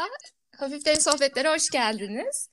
Merhaba, 0.00 0.14
Hafiften 0.56 0.94
Sohbetlere 0.94 1.48
hoş 1.48 1.70
geldiniz. 1.70 2.50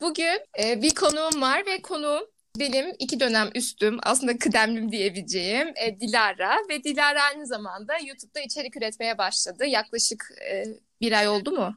Bugün 0.00 0.40
e, 0.62 0.82
bir 0.82 0.94
konuğum 0.94 1.42
var 1.42 1.66
ve 1.66 1.82
konuğum 1.82 2.22
benim 2.58 2.94
iki 2.98 3.20
dönem 3.20 3.50
üstüm, 3.54 3.98
aslında 4.02 4.38
kıdemlim 4.38 4.92
diyebileceğim 4.92 5.68
e, 5.68 6.00
Dilara. 6.00 6.56
Ve 6.68 6.84
Dilara 6.84 7.22
aynı 7.22 7.46
zamanda 7.46 7.92
YouTube'da 7.98 8.40
içerik 8.40 8.76
üretmeye 8.76 9.18
başladı. 9.18 9.66
Yaklaşık 9.66 10.24
e, 10.50 10.64
bir 11.00 11.12
ay 11.12 11.28
oldu 11.28 11.52
mu? 11.52 11.74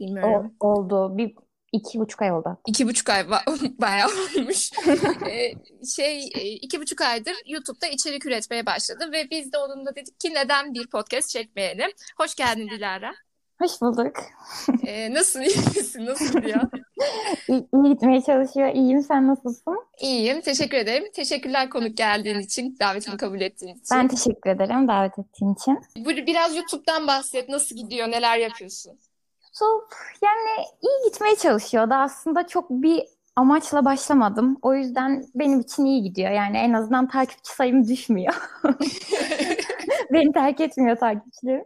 Bilmiyorum. 0.00 0.54
O, 0.60 0.66
oldu. 0.66 1.18
Bir 1.18 1.34
iki 1.72 1.98
buçuk 1.98 2.22
ay 2.22 2.32
oldu. 2.32 2.58
İki 2.66 2.88
buçuk 2.88 3.10
ay 3.10 3.26
bayağı 3.78 4.08
olmuş. 4.08 4.70
ee, 5.30 5.52
şey 5.96 6.30
iki 6.62 6.80
buçuk 6.80 7.00
aydır 7.00 7.34
YouTube'da 7.46 7.86
içerik 7.86 8.26
üretmeye 8.26 8.66
başladı 8.66 9.12
ve 9.12 9.30
biz 9.30 9.52
de 9.52 9.58
onunla 9.58 9.96
dedik 9.96 10.20
ki 10.20 10.34
neden 10.34 10.74
bir 10.74 10.86
podcast 10.86 11.30
çekmeyelim. 11.30 11.90
Hoş 12.18 12.34
geldin 12.34 12.68
Dilara. 12.68 13.14
Hoş 13.64 13.80
bulduk. 13.80 14.16
Ee, 14.86 15.14
nasılsın? 15.14 15.40
İyi 15.40 15.56
misin? 15.56 16.06
Nasıl 16.06 16.42
diyor? 16.42 16.60
iyi, 17.48 17.68
iyi 17.74 17.92
gitmeye 17.92 18.22
çalışıyor. 18.22 18.74
İyiyim. 18.74 19.02
Sen 19.02 19.28
nasılsın? 19.28 19.84
İyiyim. 20.00 20.40
Teşekkür 20.40 20.76
ederim. 20.76 21.04
Teşekkürler 21.14 21.70
konuk 21.70 21.96
geldiğin 21.96 22.38
için, 22.38 22.76
davetimi 22.80 23.16
kabul 23.16 23.40
ettiğin 23.40 23.74
için. 23.74 23.96
Ben 23.96 24.08
teşekkür 24.08 24.50
ederim 24.50 24.88
davet 24.88 25.18
ettiğin 25.18 25.54
için. 25.54 25.80
Biraz 26.26 26.56
YouTube'dan 26.56 27.06
bahset. 27.06 27.48
Nasıl 27.48 27.76
gidiyor? 27.76 28.08
Neler 28.08 28.38
yapıyorsun? 28.38 28.90
YouTube 28.90 29.94
yani 30.22 30.66
iyi 30.82 31.10
gitmeye 31.10 31.36
çalışıyor 31.36 31.90
da 31.90 31.96
aslında 31.96 32.46
çok 32.46 32.70
bir 32.70 33.02
amaçla 33.36 33.84
başlamadım. 33.84 34.58
O 34.62 34.74
yüzden 34.74 35.24
benim 35.34 35.60
için 35.60 35.84
iyi 35.84 36.02
gidiyor. 36.02 36.30
Yani 36.30 36.56
en 36.56 36.72
azından 36.72 37.08
takipçi 37.08 37.54
sayım 37.54 37.88
düşmüyor. 37.88 38.34
Beni 40.12 40.32
terk 40.32 40.60
etmiyor 40.60 40.96
takipçilerim. 40.96 41.64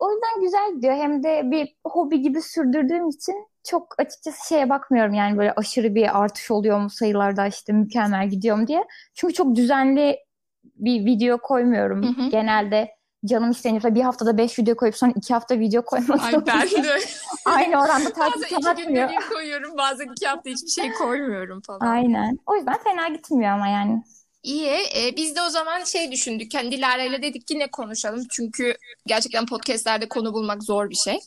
O 0.00 0.12
yüzden 0.12 0.40
güzel 0.40 0.74
gidiyor. 0.74 0.94
Hem 0.94 1.22
de 1.22 1.42
bir 1.44 1.76
hobi 1.86 2.20
gibi 2.22 2.42
sürdürdüğüm 2.42 3.08
için 3.08 3.34
çok 3.64 3.94
açıkçası 3.98 4.48
şeye 4.48 4.70
bakmıyorum 4.70 5.14
yani 5.14 5.38
böyle 5.38 5.52
aşırı 5.52 5.94
bir 5.94 6.20
artış 6.22 6.50
oluyor 6.50 6.78
mu 6.78 6.90
sayılarda 6.90 7.46
işte 7.46 7.72
mükemmel 7.72 8.28
gidiyor 8.28 8.56
mu 8.56 8.66
diye. 8.66 8.84
Çünkü 9.14 9.34
çok 9.34 9.56
düzenli 9.56 10.18
bir 10.64 11.04
video 11.04 11.38
koymuyorum. 11.38 12.02
Hı 12.02 12.22
hı. 12.22 12.30
Genelde 12.30 12.90
canım 13.24 13.50
isteniyorsa 13.50 13.94
bir 13.94 14.02
haftada 14.02 14.38
beş 14.38 14.58
video 14.58 14.76
koyup 14.76 14.96
sonra 14.96 15.12
iki 15.16 15.34
hafta 15.34 15.58
video 15.58 15.84
koymak 15.84 16.24
Ay 16.24 16.32
ben 16.46 16.84
de. 16.84 16.98
Aynı 17.44 17.76
oranda 17.76 18.12
takip 18.12 18.42
Bazen 18.42 18.74
iki 18.74 18.86
günde 18.86 19.08
bir 19.08 19.34
koyuyorum 19.34 19.76
bazen 19.78 20.08
iki 20.12 20.26
hafta 20.26 20.50
hiçbir 20.50 20.82
şey 20.82 20.92
koymuyorum 20.92 21.60
falan. 21.66 21.80
Aynen. 21.80 22.38
O 22.46 22.56
yüzden 22.56 22.78
fena 22.84 23.08
gitmiyor 23.08 23.50
ama 23.50 23.68
yani. 23.68 24.02
İyi. 24.42 24.78
E, 24.96 25.16
biz 25.16 25.36
de 25.36 25.42
o 25.42 25.48
zaman 25.48 25.84
şey 25.84 26.12
düşündük. 26.12 26.54
Hani 26.54 26.72
Dilara 26.72 27.04
ile 27.04 27.22
dedik 27.22 27.46
ki 27.46 27.58
ne 27.58 27.70
konuşalım. 27.70 28.26
Çünkü 28.30 28.74
gerçekten 29.06 29.46
podcastlerde 29.46 30.08
konu 30.08 30.34
bulmak 30.34 30.64
zor 30.64 30.90
bir 30.90 30.94
şey. 31.04 31.18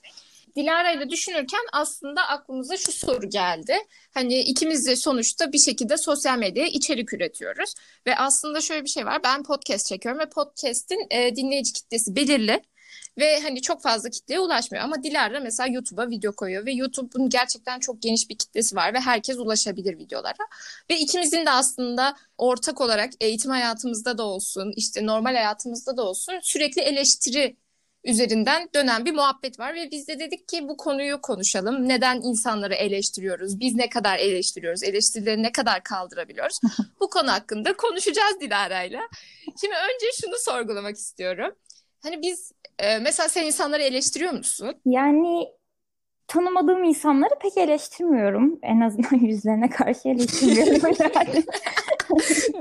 Dilara 0.55 0.91
ile 0.91 1.09
düşünürken 1.09 1.61
aslında 1.73 2.27
aklımıza 2.27 2.77
şu 2.77 2.91
soru 2.91 3.29
geldi. 3.29 3.77
Hani 4.13 4.39
ikimiz 4.39 4.87
de 4.87 4.95
sonuçta 4.95 5.51
bir 5.51 5.57
şekilde 5.57 5.97
sosyal 5.97 6.37
medyaya 6.37 6.69
içerik 6.69 7.13
üretiyoruz. 7.13 7.73
Ve 8.07 8.15
aslında 8.15 8.61
şöyle 8.61 8.83
bir 8.83 8.89
şey 8.89 9.05
var. 9.05 9.23
Ben 9.23 9.43
podcast 9.43 9.85
çekiyorum 9.85 10.21
ve 10.21 10.29
podcast'in 10.29 11.07
e, 11.09 11.35
dinleyici 11.35 11.73
kitlesi 11.73 12.15
belirli. 12.15 12.61
Ve 13.17 13.39
hani 13.39 13.61
çok 13.61 13.81
fazla 13.81 14.09
kitleye 14.09 14.39
ulaşmıyor. 14.39 14.83
Ama 14.83 15.03
Dilara 15.03 15.39
mesela 15.39 15.69
YouTube'a 15.69 16.09
video 16.09 16.31
koyuyor 16.31 16.65
ve 16.65 16.71
YouTube'un 16.71 17.29
gerçekten 17.29 17.79
çok 17.79 18.01
geniş 18.01 18.29
bir 18.29 18.37
kitlesi 18.37 18.75
var 18.75 18.93
ve 18.93 18.99
herkes 18.99 19.37
ulaşabilir 19.37 19.97
videolara. 19.97 20.47
Ve 20.89 20.97
ikimizin 20.97 21.45
de 21.45 21.51
aslında 21.51 22.15
ortak 22.37 22.81
olarak 22.81 23.13
eğitim 23.21 23.51
hayatımızda 23.51 24.17
da 24.17 24.23
olsun, 24.23 24.73
işte 24.75 25.05
normal 25.05 25.35
hayatımızda 25.35 25.97
da 25.97 26.03
olsun 26.03 26.39
sürekli 26.43 26.81
eleştiri 26.81 27.57
üzerinden 28.03 28.69
dönen 28.75 29.05
bir 29.05 29.13
muhabbet 29.13 29.59
var 29.59 29.75
ve 29.75 29.91
biz 29.91 30.07
de 30.07 30.19
dedik 30.19 30.47
ki 30.47 30.67
bu 30.67 30.77
konuyu 30.77 31.21
konuşalım. 31.21 31.89
Neden 31.89 32.21
insanları 32.21 32.73
eleştiriyoruz? 32.73 33.59
Biz 33.59 33.75
ne 33.75 33.89
kadar 33.89 34.17
eleştiriyoruz? 34.17 34.83
Eleştirileri 34.83 35.43
ne 35.43 35.51
kadar 35.51 35.83
kaldırabiliyoruz? 35.83 36.59
bu 36.99 37.09
konu 37.09 37.31
hakkında 37.31 37.77
konuşacağız 37.77 38.39
Dilara'yla. 38.41 39.01
Şimdi 39.61 39.73
önce 39.73 40.05
şunu 40.21 40.35
sorgulamak 40.37 40.97
istiyorum. 40.97 41.55
Hani 42.03 42.21
biz 42.21 42.51
e, 42.79 42.99
mesela 42.99 43.29
sen 43.29 43.43
insanları 43.43 43.81
eleştiriyor 43.81 44.33
musun? 44.33 44.75
Yani 44.85 45.47
tanımadığım 46.27 46.83
insanları 46.83 47.33
pek 47.41 47.57
eleştirmiyorum. 47.57 48.59
En 48.61 48.81
azından 48.81 49.19
yüzlerine 49.25 49.69
karşı 49.69 50.09
eleştirmiyorum 50.09 50.95
yani. 51.15 51.43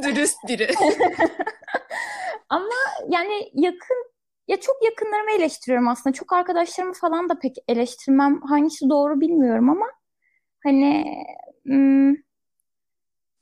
Dürüst 0.03 0.39
biri. 0.49 0.69
Ama 2.49 2.75
yani 3.09 3.51
yakın 3.55 4.13
ya 4.49 4.61
çok 4.61 4.77
yakınlarımı 4.85 5.31
eleştiriyorum 5.31 5.89
aslında. 5.89 6.15
Çok 6.15 6.33
arkadaşlarımı 6.33 6.95
falan 6.95 7.29
da 7.29 7.39
pek 7.39 7.57
eleştirmem. 7.69 8.41
Hangisi 8.43 8.91
doğru 8.91 9.21
bilmiyorum 9.21 9.71
ama 9.71 9.87
hani 10.65 11.05
ım, 11.69 12.17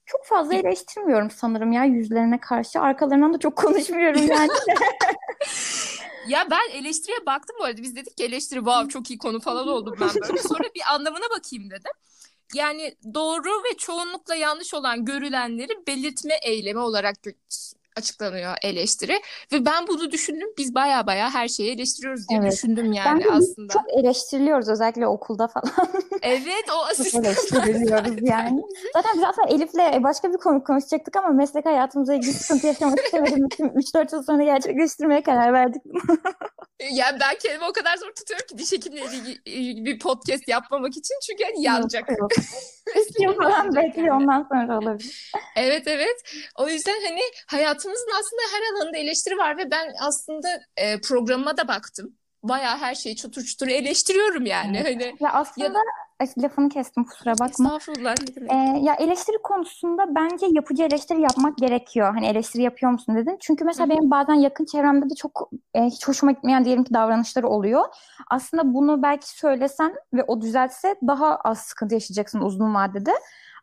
çok 0.07 0.27
fazla 0.27 0.55
eleştirmiyorum 0.55 1.31
sanırım 1.31 1.73
ya 1.73 1.85
yüzlerine 1.85 2.41
karşı. 2.41 2.81
Arkalarından 2.81 3.35
da 3.35 3.39
çok 3.39 3.57
konuşmuyorum 3.57 4.27
yani. 4.27 4.51
Ya 6.29 6.47
ben 6.51 6.71
eleştiriye 6.71 7.27
baktım 7.27 7.57
bu 7.61 7.65
arada. 7.65 7.83
Biz 7.83 7.97
dedik 7.97 8.17
ki 8.17 8.25
eleştiri 8.25 8.59
wow 8.59 8.89
çok 8.89 9.11
iyi 9.11 9.19
konu 9.19 9.41
falan 9.41 9.69
oldum 9.69 9.97
ben 10.01 10.09
böyle. 10.23 10.43
Sonra 10.43 10.69
bir 10.75 10.95
anlamına 10.95 11.31
bakayım 11.39 11.71
dedim. 11.71 11.93
Yani 12.55 12.97
doğru 13.15 13.65
ve 13.65 13.77
çoğunlukla 13.79 14.35
yanlış 14.35 14.75
olan 14.75 15.05
görülenleri 15.05 15.87
belirtme 15.87 16.35
eylemi 16.43 16.79
olarak 16.81 17.17
açıklanıyor 18.01 18.55
eleştiri. 18.63 19.21
Ve 19.53 19.65
ben 19.65 19.87
bunu 19.87 20.11
düşündüm. 20.11 20.49
Biz 20.59 20.75
baya 20.75 21.07
baya 21.07 21.35
her 21.35 21.49
şeyi 21.49 21.73
eleştiriyoruz 21.73 22.29
diye 22.29 22.41
evet. 22.43 22.53
düşündüm 22.53 22.93
yani 22.93 23.21
Bence 23.21 23.31
aslında. 23.33 23.73
Çok 23.73 23.83
eleştiriliyoruz 23.99 24.69
özellikle 24.69 25.07
okulda 25.07 25.49
falan. 25.49 25.91
evet 26.23 26.65
o 26.75 26.85
asistan. 26.85 27.25
eleştiriliyoruz 27.25 28.23
yani. 28.29 28.63
Zaten 28.93 29.13
biz 29.17 29.25
aslında 29.25 29.49
Elif'le 29.49 30.03
başka 30.03 30.33
bir 30.33 30.39
konu 30.39 30.65
konuşacaktık 30.65 31.17
ama 31.17 31.29
meslek 31.29 31.67
hayatımıza 31.67 32.15
ilgili 32.15 32.33
sıkıntı 32.33 32.67
yaşamak 32.67 32.99
istemediğim 33.05 33.47
için 33.47 33.65
3-4 33.65 34.15
yıl 34.15 34.23
sonra 34.23 34.45
gerçekleştirmeye 34.45 35.23
karar 35.23 35.53
verdik. 35.53 35.83
yani 36.93 37.21
ben 37.21 37.37
kendimi 37.43 37.65
o 37.65 37.73
kadar 37.73 37.97
zor 37.97 38.13
tutuyorum 38.19 38.47
ki 38.47 38.59
diş 38.59 38.73
hekimle 38.73 39.01
ilgili 39.45 39.85
bir 39.85 39.99
podcast 39.99 40.49
yapmamak 40.49 40.97
için 40.97 41.15
çünkü 41.27 41.45
hani 41.45 41.63
yanacak. 41.63 42.11
Yok, 42.11 42.33
yok. 43.21 43.43
Falan 43.43 43.77
bekliyor 43.77 44.17
ondan 44.17 44.47
sonra 44.53 44.79
olabilir. 44.79 45.33
Evet 45.57 45.83
evet. 45.87 46.23
O 46.59 46.69
yüzden 46.69 47.01
hani 47.09 47.21
hayatımızın 47.91 48.21
aslında 48.21 48.43
her 48.53 48.75
alanında 48.75 48.97
eleştiri 48.97 49.39
var 49.39 49.59
ve 49.59 49.71
ben 49.71 49.95
aslında 50.01 50.49
e, 50.77 51.01
programıma 51.01 51.57
da 51.57 51.69
baktım. 51.69 52.15
Bayağı 52.43 52.77
her 52.79 52.95
şeyi 52.95 53.17
çutur 53.17 53.43
çutur 53.43 53.69
eleştiriyorum 53.69 54.47
yani. 54.47 54.79
Evet. 54.81 54.95
Hani, 54.95 55.17
ya 55.21 55.33
aslında 55.33 55.67
ya... 55.67 55.75
Lafını 56.39 56.69
kestim 56.69 57.05
kusura 57.05 57.33
bakma. 57.33 57.77
Estağfurullah. 57.77 58.15
Ee, 58.51 58.79
ya 58.81 58.95
eleştiri 58.95 59.37
konusunda 59.43 60.15
bence 60.15 60.47
yapıcı 60.51 60.83
eleştiri 60.83 61.21
yapmak 61.21 61.59
gerekiyor. 61.59 62.15
Hani 62.15 62.27
eleştiri 62.27 62.63
yapıyor 62.63 62.93
musun 62.93 63.17
dedin. 63.17 63.37
Çünkü 63.41 63.65
mesela 63.65 63.89
Hı-hı. 63.89 63.97
benim 63.97 64.11
bazen 64.11 64.35
yakın 64.35 64.65
çevremde 64.65 65.11
de 65.11 65.15
çok 65.15 65.51
e, 65.75 65.83
hiç 65.83 66.09
hoşuma 66.09 66.33
gitmeyen 66.33 66.65
diyelim 66.65 66.85
ki 66.85 66.95
davranışları 66.95 67.49
oluyor. 67.49 67.85
Aslında 68.31 68.75
bunu 68.75 69.03
belki 69.03 69.39
söylesen 69.39 69.95
ve 70.15 70.25
o 70.25 70.41
düzeltse 70.41 70.95
daha 71.07 71.37
az 71.37 71.59
sıkıntı 71.59 71.95
yaşayacaksın 71.95 72.41
uzun 72.41 72.75
vadede. 72.75 73.13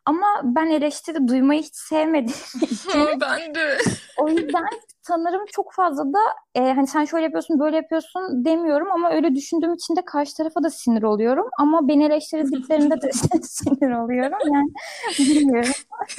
Ama 0.08 0.26
ben 0.44 0.66
eleştiri 0.66 1.28
duymayı 1.28 1.62
hiç 1.62 1.74
sevmediğim 1.74 2.40
için. 2.62 3.20
ben 3.20 3.54
de. 3.54 3.78
O 4.16 4.28
yüzden 4.28 4.64
sanırım 5.02 5.46
çok 5.52 5.72
fazla 5.72 6.04
da 6.04 6.18
e, 6.54 6.60
hani 6.60 6.86
sen 6.86 7.04
şöyle 7.04 7.24
yapıyorsun 7.24 7.60
böyle 7.60 7.76
yapıyorsun 7.76 8.44
demiyorum 8.44 8.92
ama 8.92 9.10
öyle 9.10 9.34
düşündüğüm 9.34 9.74
için 9.74 9.96
de 9.96 10.04
karşı 10.04 10.36
tarafa 10.36 10.62
da 10.62 10.70
sinir 10.70 11.02
oluyorum. 11.02 11.46
Ama 11.58 11.88
beni 11.88 12.04
eleştirdiklerinde 12.04 13.02
de 13.02 13.10
sinir 13.42 13.90
oluyorum 13.90 14.38
yani 14.54 14.70
bilmiyorum. 15.18 15.72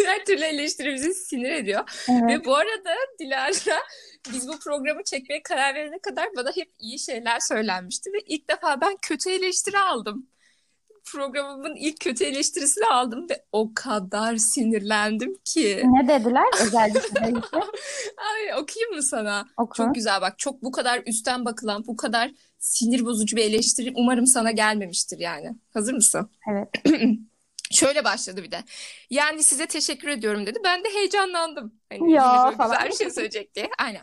Her 0.05 0.25
türlü 0.25 0.43
eleştiri 0.43 0.93
bizi 0.93 1.13
sinir 1.13 1.51
ediyor. 1.51 2.05
Evet. 2.09 2.23
Ve 2.27 2.45
bu 2.45 2.55
arada 2.55 2.93
Dilara 3.19 3.79
biz 4.33 4.47
bu 4.47 4.59
programı 4.59 5.03
çekmeye 5.03 5.43
karar 5.43 5.75
verene 5.75 5.99
kadar 5.99 6.27
bana 6.37 6.49
hep 6.55 6.71
iyi 6.79 6.99
şeyler 6.99 7.39
söylenmişti 7.39 8.09
ve 8.13 8.19
ilk 8.27 8.49
defa 8.49 8.81
ben 8.81 8.95
kötü 9.01 9.29
eleştiri 9.29 9.79
aldım 9.79 10.27
programımın 11.11 11.75
ilk 11.75 11.99
kötü 11.99 12.23
eleştirisini 12.23 12.85
aldım 12.85 13.29
ve 13.29 13.43
o 13.51 13.71
kadar 13.75 14.35
sinirlendim 14.37 15.37
ki. 15.45 15.83
Ne 15.85 16.07
dediler 16.07 16.45
özellikle? 16.61 17.19
Ay 18.17 18.61
okuyayım 18.61 18.95
mı 18.95 19.03
sana? 19.03 19.47
Oku. 19.57 19.77
Çok 19.77 19.95
güzel 19.95 20.21
bak. 20.21 20.39
Çok 20.39 20.63
bu 20.63 20.71
kadar 20.71 21.01
üstten 21.05 21.45
bakılan, 21.45 21.83
bu 21.87 21.95
kadar 21.95 22.31
sinir 22.59 23.05
bozucu 23.05 23.37
bir 23.37 23.43
eleştiri 23.43 23.93
umarım 23.95 24.27
sana 24.27 24.51
gelmemiştir 24.51 25.19
yani. 25.19 25.55
Hazır 25.73 25.93
mısın? 25.93 26.29
Evet. 26.51 26.69
Şöyle 27.71 28.03
başladı 28.03 28.43
bir 28.43 28.51
de. 28.51 28.63
Yani 29.09 29.43
size 29.43 29.65
teşekkür 29.65 30.07
ediyorum 30.07 30.45
dedi. 30.45 30.59
Ben 30.63 30.83
de 30.83 30.89
heyecanlandım. 30.89 31.73
Hani 31.89 32.11
ya 32.11 32.51
falan. 32.51 32.71
Güzel 32.71 32.89
bir 32.89 32.95
şey 32.95 33.09
söyleyecek 33.09 33.55
diye. 33.55 33.69
Aynen. 33.79 34.01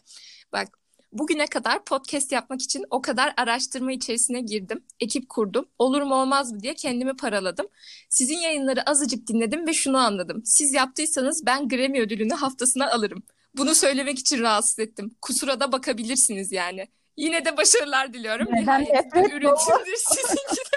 Bak 0.53 0.69
Bugüne 1.19 1.47
kadar 1.47 1.85
podcast 1.85 2.33
yapmak 2.33 2.63
için 2.63 2.85
o 2.91 3.03
kadar 3.03 3.35
araştırma 3.37 3.93
içerisine 3.93 4.41
girdim, 4.41 4.85
ekip 5.01 5.29
kurdum. 5.29 5.69
Olur 5.79 6.03
mu 6.03 6.15
olmaz 6.15 6.53
mı 6.53 6.63
diye 6.63 6.75
kendimi 6.75 7.17
paraladım. 7.17 7.67
Sizin 8.09 8.39
yayınları 8.39 8.91
azıcık 8.91 9.27
dinledim 9.27 9.67
ve 9.67 9.73
şunu 9.73 9.99
anladım. 9.99 10.43
Siz 10.45 10.75
yaptıysanız 10.75 11.47
ben 11.47 11.69
Grammy 11.69 12.01
ödülünü 12.01 12.35
haftasına 12.35 12.91
alırım. 12.91 13.23
Bunu 13.57 13.75
söylemek 13.75 14.19
için 14.19 14.41
rahatsız 14.43 14.79
ettim. 14.79 15.17
Kusura 15.23 15.61
da 15.61 15.73
bakabilirsiniz 15.73 16.53
yani. 16.53 16.89
Yine 17.17 17.45
de 17.45 17.57
başarılar 17.57 18.13
diliyorum. 18.13 18.47
Neden 18.51 18.83
Nihayet 18.83 19.07
üretimdir 19.17 19.97
sizinki 19.97 20.57
de. 20.57 20.76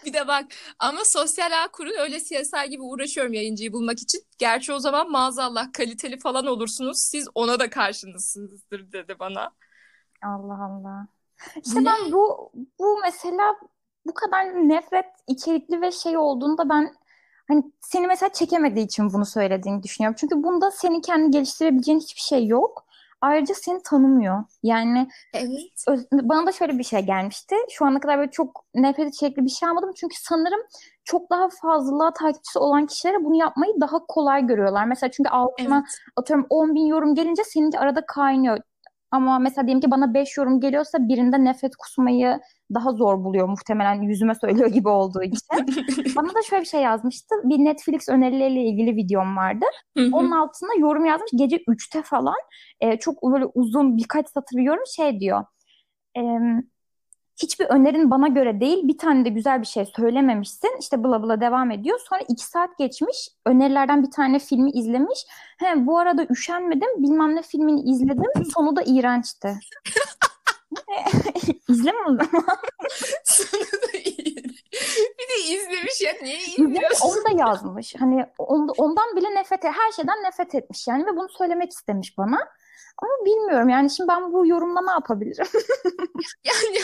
Bir 0.04 0.12
de 0.12 0.28
bak 0.28 0.44
ama 0.78 1.04
sosyal 1.04 1.64
ağ 1.64 1.68
kurun 1.68 1.94
öyle 1.98 2.20
CSI 2.20 2.70
gibi 2.70 2.82
uğraşıyorum 2.82 3.32
yayıncıyı 3.32 3.72
bulmak 3.72 3.98
için. 3.98 4.20
Gerçi 4.38 4.72
o 4.72 4.78
zaman 4.78 5.10
maazallah 5.10 5.72
kaliteli 5.72 6.18
falan 6.18 6.46
olursunuz. 6.46 6.98
Siz 6.98 7.28
ona 7.34 7.58
da 7.60 7.70
karşınızsınızdır 7.70 8.92
dedi 8.92 9.16
bana. 9.18 9.50
Allah 10.22 10.64
Allah. 10.64 11.06
İşte 11.64 11.84
ben 11.84 12.12
bu 12.12 12.52
bu 12.78 12.98
mesela 13.02 13.56
bu 14.06 14.14
kadar 14.14 14.44
nefret 14.44 15.06
içerikli 15.26 15.80
ve 15.80 15.92
şey 15.92 16.16
olduğunda 16.16 16.68
ben 16.68 16.94
hani 17.48 17.62
seni 17.80 18.06
mesela 18.06 18.32
çekemediği 18.32 18.86
için 18.86 19.12
bunu 19.12 19.26
söylediğini 19.26 19.82
düşünüyorum. 19.82 20.16
Çünkü 20.20 20.42
bunda 20.42 20.70
senin 20.70 21.00
kendi 21.00 21.30
geliştirebileceğin 21.30 22.00
hiçbir 22.00 22.20
şey 22.20 22.46
yok. 22.46 22.87
Ayrıca 23.20 23.54
seni 23.54 23.82
tanımıyor. 23.82 24.44
Yani 24.62 25.08
Evet. 25.34 25.84
öz- 25.88 26.06
bana 26.12 26.46
da 26.46 26.52
şöyle 26.52 26.78
bir 26.78 26.84
şey 26.84 27.00
gelmişti. 27.00 27.54
Şu 27.70 27.84
ana 27.86 28.00
kadar 28.00 28.18
böyle 28.18 28.30
çok 28.30 28.64
nefret 28.74 29.14
içerikli 29.14 29.44
bir 29.44 29.50
şey 29.50 29.68
almadım. 29.68 29.90
Çünkü 29.96 30.16
sanırım 30.20 30.60
çok 31.04 31.30
daha 31.30 31.48
fazla 31.62 32.12
takipçisi 32.12 32.58
olan 32.58 32.86
kişilere 32.86 33.24
bunu 33.24 33.36
yapmayı 33.36 33.72
daha 33.80 34.06
kolay 34.08 34.46
görüyorlar. 34.46 34.84
Mesela 34.84 35.10
çünkü 35.10 35.30
altına 35.30 35.76
Evet. 35.76 35.98
atıyorum 36.16 36.46
10 36.50 36.74
bin 36.74 36.86
yorum 36.86 37.14
gelince 37.14 37.44
seninki 37.44 37.78
arada 37.78 38.06
kaynıyor. 38.06 38.58
Ama 39.10 39.38
mesela 39.38 39.66
diyelim 39.66 39.80
ki 39.80 39.90
bana 39.90 40.14
5 40.14 40.36
yorum 40.36 40.60
geliyorsa 40.60 40.98
birinde 41.08 41.44
nefret 41.44 41.76
kusmayı 41.76 42.40
daha 42.74 42.92
zor 42.92 43.24
buluyor 43.24 43.48
muhtemelen 43.48 44.02
yüzüme 44.02 44.34
söylüyor 44.34 44.68
gibi 44.68 44.88
olduğu 44.88 45.22
için. 45.22 45.38
Bana 46.16 46.28
da 46.28 46.42
şöyle 46.48 46.62
bir 46.62 46.68
şey 46.68 46.82
yazmıştı. 46.82 47.34
Bir 47.44 47.58
Netflix 47.58 48.08
önerileriyle 48.08 48.62
ilgili 48.62 48.96
videom 48.96 49.36
vardı. 49.36 49.64
Onun 50.12 50.30
altına 50.30 50.70
yorum 50.78 51.04
yazmış 51.04 51.30
gece 51.38 51.56
3'te 51.56 52.02
falan. 52.02 52.36
Ee, 52.80 52.98
çok 52.98 53.22
böyle 53.22 53.44
uzun 53.54 53.96
birkaç 53.96 54.28
satır 54.28 54.56
bir 54.56 54.62
yorum 54.62 54.86
şey 54.96 55.20
diyor. 55.20 55.44
Em, 56.14 56.62
hiçbir 57.42 57.66
önerin 57.66 58.10
bana 58.10 58.28
göre 58.28 58.60
değil. 58.60 58.88
Bir 58.88 58.98
tane 58.98 59.24
de 59.24 59.28
güzel 59.28 59.60
bir 59.60 59.66
şey 59.66 59.84
söylememişsin. 59.96 60.70
İşte 60.80 61.04
bla 61.04 61.22
bla 61.22 61.40
devam 61.40 61.70
ediyor. 61.70 62.00
Sonra 62.08 62.20
iki 62.28 62.44
saat 62.44 62.78
geçmiş. 62.78 63.28
Önerilerden 63.46 64.02
bir 64.02 64.10
tane 64.10 64.38
filmi 64.38 64.70
izlemiş. 64.70 65.26
He, 65.58 65.86
bu 65.86 65.98
arada 65.98 66.26
üşenmedim. 66.30 66.88
Bilmem 67.02 67.36
ne 67.36 67.42
filmini 67.42 67.80
izledim. 67.90 68.44
Sonu 68.54 68.76
da 68.76 68.82
iğrençti. 68.86 69.48
İzleme 71.68 71.98
o 72.08 72.10
zaman. 72.10 72.24
Sonu 73.24 73.60
da 73.62 73.98
iyi. 74.04 74.36
Bir 75.18 75.28
de 75.28 75.54
izlemiş 75.54 76.00
ya 76.00 76.12
niye 76.22 76.38
izliyorsun? 76.38 77.08
onu 77.08 77.24
da 77.24 77.42
yazmış. 77.42 77.94
Hani 77.98 78.26
on- 78.38 78.74
ondan 78.78 79.16
bile 79.16 79.34
nefret 79.34 79.64
et, 79.64 79.72
her 79.74 79.92
şeyden 79.92 80.22
nefret 80.22 80.54
etmiş 80.54 80.88
yani 80.88 81.06
ve 81.06 81.16
bunu 81.16 81.28
söylemek 81.28 81.72
istemiş 81.72 82.18
bana. 82.18 82.48
Ama 83.02 83.12
bilmiyorum 83.24 83.68
yani 83.68 83.90
şimdi 83.90 84.08
ben 84.08 84.32
bu 84.32 84.46
yorumla 84.46 84.80
ne 84.84 84.90
yapabilirim? 84.90 85.46
Yani 86.44 86.74
ne 86.74 86.78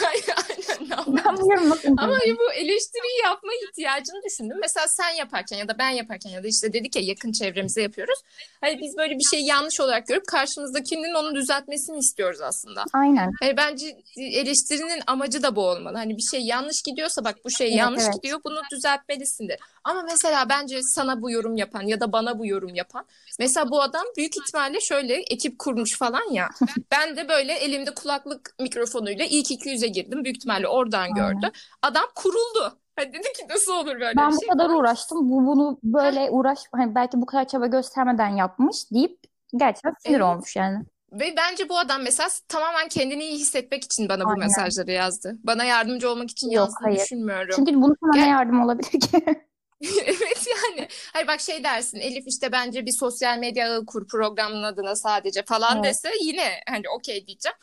yapayım? 0.95 1.21
Ben 1.27 1.37
bu 1.37 1.51
yorumu 1.53 1.71
nasıl 1.71 1.89
Ama 1.89 2.03
yapabilirim? 2.03 2.37
bu 2.39 2.53
eleştiriyi 2.53 3.21
yapma 3.25 3.51
ihtiyacını 3.69 4.23
düşündüm. 4.25 4.57
Mesela 4.61 4.87
sen 4.89 5.11
yaparken 5.11 5.57
ya 5.57 5.69
da 5.69 5.79
ben 5.79 5.91
yaparken 5.91 6.31
ya 6.31 6.43
da 6.43 6.49
işte 6.49 6.73
dedik 6.73 6.97
ya 6.97 7.03
yakın 7.03 7.33
çevremize 7.33 7.83
yapıyoruz. 7.83 8.19
Hani 8.61 8.79
biz 8.81 8.97
böyle 8.97 9.15
bir 9.15 9.25
şeyi 9.31 9.47
yanlış 9.47 9.81
olarak 9.81 10.07
görüp 10.07 10.27
karşımızdakinin 10.27 11.15
onu 11.15 11.35
düzeltmesini 11.35 11.99
istiyoruz 11.99 12.41
aslında. 12.41 12.85
Aynen. 12.93 13.31
Hani 13.43 13.57
bence 13.57 13.87
eleştirinin 14.17 15.03
amacı 15.07 15.43
da 15.43 15.57
bu 15.57 15.61
olmalı. 15.61 15.97
Hani 15.97 16.17
bir 16.17 16.23
şey 16.31 16.41
yanlış 16.41 16.83
gidiyorsa 16.83 17.25
bak 17.25 17.37
bu 17.45 17.51
şey 17.51 17.67
Evet, 17.67 17.79
yanlış 17.79 18.03
evet. 18.05 18.15
gidiyor 18.15 18.41
bunu 18.45 18.61
düzeltmelisindir. 18.73 19.59
Ama 19.85 20.03
mesela 20.03 20.49
bence 20.49 20.83
sana 20.83 21.23
bu 21.23 21.31
yorum 21.31 21.57
yapan 21.57 21.83
ya 21.83 22.01
da 22.01 22.13
bana 22.13 22.39
bu 22.39 22.47
yorum 22.47 22.75
yapan 22.75 23.05
mesela 23.39 23.71
bu 23.71 23.83
adam 23.83 24.03
büyük 24.17 24.37
ihtimalle 24.37 24.81
şöyle 24.81 25.15
ekip 25.15 25.59
kurmuş 25.59 25.99
falan 25.99 26.33
ya. 26.33 26.49
Ben 26.93 27.17
de 27.17 27.29
böyle 27.29 27.53
elimde 27.53 27.95
kulaklık 27.95 28.55
mikrofonuyla 28.61 29.25
ilk 29.25 29.51
200'e 29.51 29.89
girdim. 29.89 30.25
Büyük 30.25 30.37
ihtimalle 30.37 30.69
oradan 30.69 31.15
gördü. 31.15 31.51
Adam 31.83 32.05
kuruldu. 32.15 32.79
Hani 32.97 33.13
dedi 33.13 33.33
ki 33.33 33.47
nasıl 33.51 33.73
olur 33.73 34.01
böyle 34.01 34.17
Ben 34.17 34.31
bir 34.31 34.37
bu 34.37 34.41
şey? 34.41 34.49
kadar 34.49 34.71
uğraştım. 34.71 35.31
Bu 35.31 35.47
bunu 35.47 35.79
böyle 35.83 36.31
uğraş 36.31 36.59
hani 36.73 36.95
belki 36.95 37.21
bu 37.21 37.27
kadar 37.27 37.49
çaba 37.49 37.67
göstermeden 37.67 38.29
yapmış 38.29 38.77
deyip 38.93 39.19
gerçekten 39.57 39.95
sinir 39.99 40.15
Evet. 40.15 40.25
olmuş 40.25 40.57
yani. 40.57 40.85
Ve 41.13 41.35
bence 41.37 41.69
bu 41.69 41.79
adam 41.79 42.03
mesela 42.03 42.29
tamamen 42.49 42.89
kendini 42.89 43.25
iyi 43.25 43.39
hissetmek 43.39 43.85
için 43.85 44.09
bana 44.09 44.25
bu 44.25 44.29
Aynen. 44.29 44.39
mesajları 44.39 44.91
yazdı. 44.91 45.37
Bana 45.45 45.65
yardımcı 45.65 46.11
olmak 46.11 46.31
için 46.31 46.51
Yok, 46.51 46.55
yazdığını 46.55 46.87
hayır. 46.87 47.01
düşünmüyorum. 47.01 47.55
Çünkü 47.57 47.75
bunun 47.75 47.97
sana 48.01 48.13
ne 48.13 48.21
Gel- 48.21 48.29
yardım 48.29 48.61
olabilir 48.63 49.01
ki? 49.01 49.25
Evet 50.07 50.47
yani. 50.47 50.89
Hayır 51.13 51.27
bak 51.27 51.41
şey 51.41 51.65
dersin 51.65 52.01
Elif 52.01 52.25
işte 52.27 52.53
bence 52.53 52.87
bir 52.87 52.93
sosyal 52.93 53.39
medya 53.39 53.73
ağı 53.73 53.87
kur 53.87 54.09
programın 54.09 54.63
adına 54.63 54.97
sadece 54.97 55.43
falan 55.43 55.77
Evet. 55.77 55.85
dese 55.85 56.11
yine 56.21 56.61
hani 56.69 56.89
okey 56.89 57.27
diyeceğim. 57.27 57.57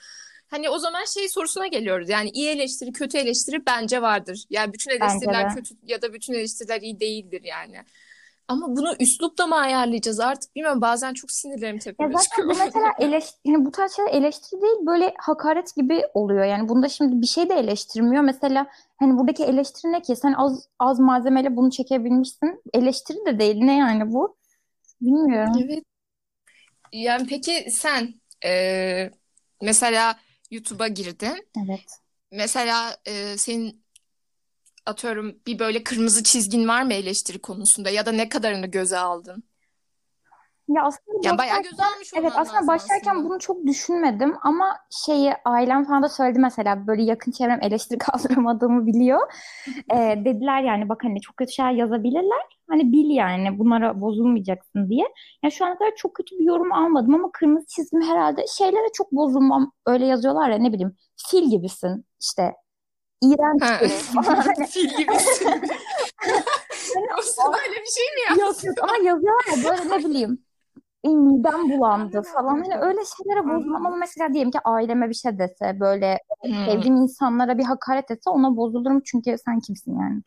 Hani 0.48 0.70
o 0.70 0.80
zaman 0.80 1.06
şey 1.06 1.30
sorusuna 1.30 1.68
geliyoruz. 1.68 2.10
Yani 2.10 2.30
iyi 2.30 2.50
eleştiri, 2.50 2.92
kötü 2.92 3.18
eleştiri 3.18 3.66
bence 3.66 4.02
vardır. 4.02 4.44
Yani 4.50 4.74
bütün 4.74 4.92
eleştiriler 4.92 5.56
kötü 5.56 5.76
ya 5.84 6.02
da 6.02 6.14
bütün 6.14 6.34
eleştiriler 6.34 6.82
iyi 6.82 7.00
değildir 7.00 7.42
yani. 7.44 7.78
Ama 8.52 8.68
bunu 8.76 8.96
üslupla 9.00 9.48
mı 9.48 9.56
ayarlayacağız 9.56 10.20
artık 10.20 10.56
bilmiyorum. 10.56 10.82
Bazen 10.82 11.14
çok 11.14 11.32
sinirlerim 11.32 11.80
Ya 12.00 12.08
tepeme 12.08 12.14
zaten 12.14 12.18
çıkıyor. 12.18 12.50
bu 12.50 12.56
mesela 12.58 12.94
eleş 13.00 13.26
yani 13.46 13.66
bu 13.66 13.72
tarz 13.72 13.92
şeyler 13.96 14.14
eleştiri 14.14 14.62
değil 14.62 14.78
böyle 14.88 15.14
hakaret 15.18 15.76
gibi 15.76 16.04
oluyor. 16.14 16.46
Yani 16.46 16.70
bunda 16.70 16.90
şimdi 16.90 17.22
bir 17.22 17.28
şey 17.28 17.50
de 17.50 17.54
eleştirmiyor. 17.54 18.24
Mesela 18.24 18.68
hani 19.00 19.18
buradaki 19.18 19.44
eleştiri 19.44 19.92
ne 19.92 20.02
ki? 20.02 20.16
Sen 20.16 20.34
az 20.34 20.68
az 20.80 21.00
malzemeyle 21.00 21.56
bunu 21.56 21.72
çekebilmişsin. 21.72 22.62
Eleştiri 22.74 23.18
de 23.26 23.40
değil. 23.40 23.56
Ne 23.64 23.78
yani 23.78 24.14
bu? 24.14 24.38
Bilmiyorum. 25.02 25.66
Evet. 25.66 25.86
Yani 26.92 27.28
peki 27.28 27.72
sen 27.72 28.22
e, 28.46 29.12
mesela 29.62 30.20
YouTube'a 30.52 30.88
girdin. 30.88 31.48
Evet. 31.58 32.02
Mesela 32.32 32.98
e, 33.06 33.38
senin 33.38 33.81
atıyorum 34.86 35.36
bir 35.48 35.60
böyle 35.60 35.84
kırmızı 35.84 36.24
çizgin 36.24 36.68
var 36.68 36.84
mı 36.84 36.94
eleştiri 36.94 37.40
konusunda 37.42 37.90
ya 37.90 38.06
da 38.06 38.12
ne 38.12 38.30
kadarını 38.30 38.68
göze 38.68 38.98
aldın? 38.98 39.44
Ya 40.68 40.84
aslında 40.84 41.28
Yani 41.28 41.38
bayağı 41.38 41.62
göze 41.64 41.84
almış 41.84 42.12
Evet 42.20 42.32
aslında 42.36 42.68
başlarken 42.68 43.12
aslında. 43.12 43.30
bunu 43.30 43.40
çok 43.40 43.66
düşünmedim 43.66 44.36
ama 44.44 44.78
şeyi 45.06 45.34
ailem 45.46 45.86
falan 45.86 46.04
da 46.04 46.10
söyledi 46.10 46.40
mesela 46.40 46.88
böyle 46.88 47.04
yakın 47.04 47.32
çevrem 47.32 47.60
eleştiri 47.62 47.98
kaldıramadığımı 47.98 48.88
biliyor. 48.88 49.20
Ee, 49.94 50.22
dediler 50.26 50.62
yani 50.64 50.90
bak 50.90 51.04
hani 51.04 51.22
çok 51.22 51.38
kötü 51.38 51.52
şeyler 51.52 51.72
yazabilirler. 51.72 52.42
Hani 52.70 52.92
bil 52.92 53.10
yani 53.16 53.60
bunlara 53.60 54.02
bozulmayacaksın 54.02 54.90
diye. 54.90 55.06
Ya 55.44 55.50
şu 55.52 55.66
ana 55.66 55.78
kadar 55.78 55.92
çok 55.96 56.16
kötü 56.16 56.40
bir 56.40 56.44
yorum 56.46 56.72
almadım 56.74 57.16
ama 57.16 57.30
kırmızı 57.34 57.66
çizgim 57.68 58.02
herhalde 58.02 58.46
şeylere 58.58 58.92
çok 58.94 59.12
bozulmam. 59.12 59.72
Öyle 59.86 60.06
yazıyorlar 60.06 60.50
ya 60.50 60.58
ne 60.58 60.74
bileyim 60.74 60.96
fil 61.30 61.50
gibisin 61.50 62.06
işte. 62.22 62.54
İğrenç 63.22 63.62
Ha. 63.62 63.80
Hani 64.16 64.68
Fil 64.68 64.90
gibisin. 64.98 65.50
Sana 67.24 67.58
öyle 67.68 67.76
bir 67.82 67.92
şey 67.96 68.06
mi 68.16 68.22
ya? 68.30 68.46
Yok 68.46 68.64
yok 68.64 68.76
ama 68.84 68.98
yazıyorlar 68.98 69.58
ya 69.58 69.64
böyle 69.64 69.90
ne 69.90 70.06
bileyim 70.10 70.46
"E, 71.04 71.10
midem 71.10 71.70
bulandı 71.70 72.22
falan 72.34 72.60
hani 72.64 72.76
öyle 72.82 73.00
şeylere 73.18 73.50
bozulmam 73.50 73.86
ama 73.86 73.96
mesela 73.96 74.34
diyelim 74.34 74.52
ki 74.52 74.60
aileme 74.66 75.10
bir 75.10 75.14
şey 75.16 75.40
dese 75.40 75.80
böyle 75.80 76.20
Hmm. 76.42 76.66
sevdiğim 76.66 76.96
insanlara 76.98 77.58
bir 77.58 77.64
hakaret 77.64 78.12
etse 78.12 78.30
ona 78.30 78.58
bozulurum 78.58 79.02
çünkü 79.06 79.36
sen 79.46 79.60
kimsin 79.60 80.00
yani. 80.00 80.22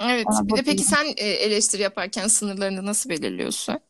Evet. 0.00 0.26
Ona 0.26 0.48
Bir 0.48 0.56
de 0.56 0.62
peki 0.62 0.84
bozulurum. 0.84 0.84
sen 0.84 1.06
e, 1.16 1.28
eleştiri 1.30 1.82
yaparken 1.82 2.26
sınırlarını 2.28 2.86
nasıl 2.86 3.10
belirliyorsun? 3.10 3.80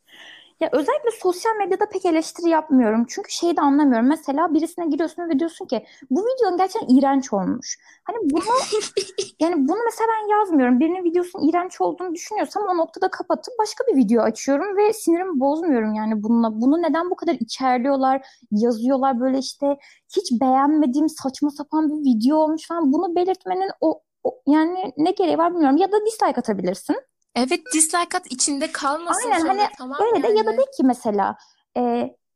Ya 0.63 0.69
özellikle 0.73 1.11
sosyal 1.23 1.57
medyada 1.57 1.87
pek 1.89 2.05
eleştiri 2.07 2.49
yapmıyorum. 2.49 3.05
Çünkü 3.09 3.31
şeyi 3.33 3.57
de 3.57 3.61
anlamıyorum. 3.61 4.09
Mesela 4.09 4.55
birisine 4.55 4.87
giriyorsun 4.87 5.29
ve 5.29 5.39
diyorsun 5.39 5.67
ki 5.67 5.87
bu 6.11 6.21
videonun 6.27 6.59
gerçekten 6.59 6.97
iğrenç 6.97 7.33
olmuş. 7.33 7.79
Hani 8.05 8.17
bunu 8.31 8.43
yani 9.41 9.55
bunu 9.69 9.79
mesela 9.85 10.09
ben 10.13 10.29
yazmıyorum. 10.39 10.81
Birinin 10.81 11.05
videosunun 11.05 11.49
iğrenç 11.49 11.81
olduğunu 11.81 12.15
düşünüyorsam 12.15 12.63
o 12.69 12.77
noktada 12.79 13.09
kapatıp 13.11 13.55
başka 13.59 13.85
bir 13.87 13.97
video 13.97 14.23
açıyorum 14.23 14.77
ve 14.77 14.93
sinirimi 14.93 15.41
bozmuyorum 15.41 15.95
yani 15.95 16.23
bununla. 16.23 16.61
Bunu 16.61 16.83
neden 16.83 17.11
bu 17.11 17.17
kadar 17.17 17.35
içerliyorlar, 17.35 18.27
yazıyorlar 18.51 19.21
böyle 19.21 19.39
işte 19.39 19.77
hiç 20.17 20.41
beğenmediğim 20.41 21.09
saçma 21.09 21.51
sapan 21.51 21.89
bir 21.91 22.11
video 22.11 22.37
olmuş 22.37 22.69
falan. 22.69 22.93
Bunu 22.93 23.17
belirtmenin 23.17 23.71
o, 23.81 24.01
o- 24.25 24.43
yani 24.47 24.93
ne 24.97 25.11
gereği 25.11 25.39
var 25.39 25.53
bilmiyorum. 25.55 25.77
Ya 25.77 25.93
da 25.93 26.07
dislike 26.07 26.41
atabilirsin. 26.41 26.97
Evet 27.35 27.61
dislike 27.75 28.19
at 28.19 28.33
içinde 28.33 28.73
kalmasın 28.73 29.31
Aynen, 29.31 29.41
sonra 29.41 29.63
hani 29.63 29.69
tamam 29.79 29.99
Öyle 30.01 30.23
de 30.23 30.29
ya 30.29 30.47
da 30.47 30.51
yani. 30.51 30.59
de 30.59 30.63
ki 30.77 30.85
mesela 30.85 31.37
e, 31.77 31.81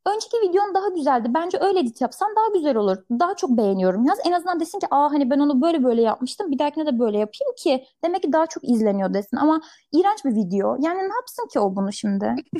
önceki 0.05 0.37
videon 0.49 0.73
daha 0.73 0.89
güzeldi. 0.89 1.27
Bence 1.33 1.57
öyle 1.61 1.79
edit 1.79 2.01
yapsan 2.01 2.35
daha 2.35 2.57
güzel 2.57 2.75
olur. 2.75 2.97
Daha 3.11 3.35
çok 3.35 3.49
beğeniyorum 3.49 4.05
yaz. 4.05 4.19
En 4.25 4.31
azından 4.31 4.59
desin 4.59 4.79
ki 4.79 4.87
aa 4.91 5.11
hani 5.11 5.29
ben 5.29 5.39
onu 5.39 5.61
böyle 5.61 5.83
böyle 5.83 6.01
yapmıştım. 6.01 6.51
Bir 6.51 6.59
dahakine 6.59 6.85
de 6.85 6.99
böyle 6.99 7.17
yapayım 7.17 7.55
ki 7.57 7.85
demek 8.03 8.23
ki 8.23 8.33
daha 8.33 8.47
çok 8.47 8.69
izleniyor 8.69 9.13
desin. 9.13 9.37
Ama 9.37 9.61
iğrenç 9.91 10.25
bir 10.25 10.35
video. 10.35 10.77
Yani 10.79 10.99
ne 10.99 11.13
yapsın 11.15 11.47
ki 11.53 11.59
o 11.59 11.75
bunu 11.75 11.93
şimdi? 11.93 12.35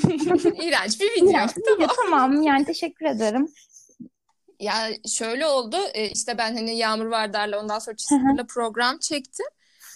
İğrenç 0.63 1.01
bir 1.01 1.11
video. 1.11 1.29
İğrenç 1.29 1.57
bir 1.57 1.61
video. 1.61 1.87
Tamam 1.95 2.41
yani 2.41 2.65
teşekkür 2.65 3.05
ederim. 3.05 3.47
Ya 4.59 4.73
şöyle 5.07 5.45
oldu 5.45 5.77
işte 6.11 6.37
ben 6.37 6.55
hani 6.55 6.77
Yağmur 6.77 7.05
Vardar'la 7.05 7.61
ondan 7.61 7.79
sonra 7.79 7.95
Çizgi'yle 7.95 8.43
program 8.47 8.97
çektim 8.99 9.45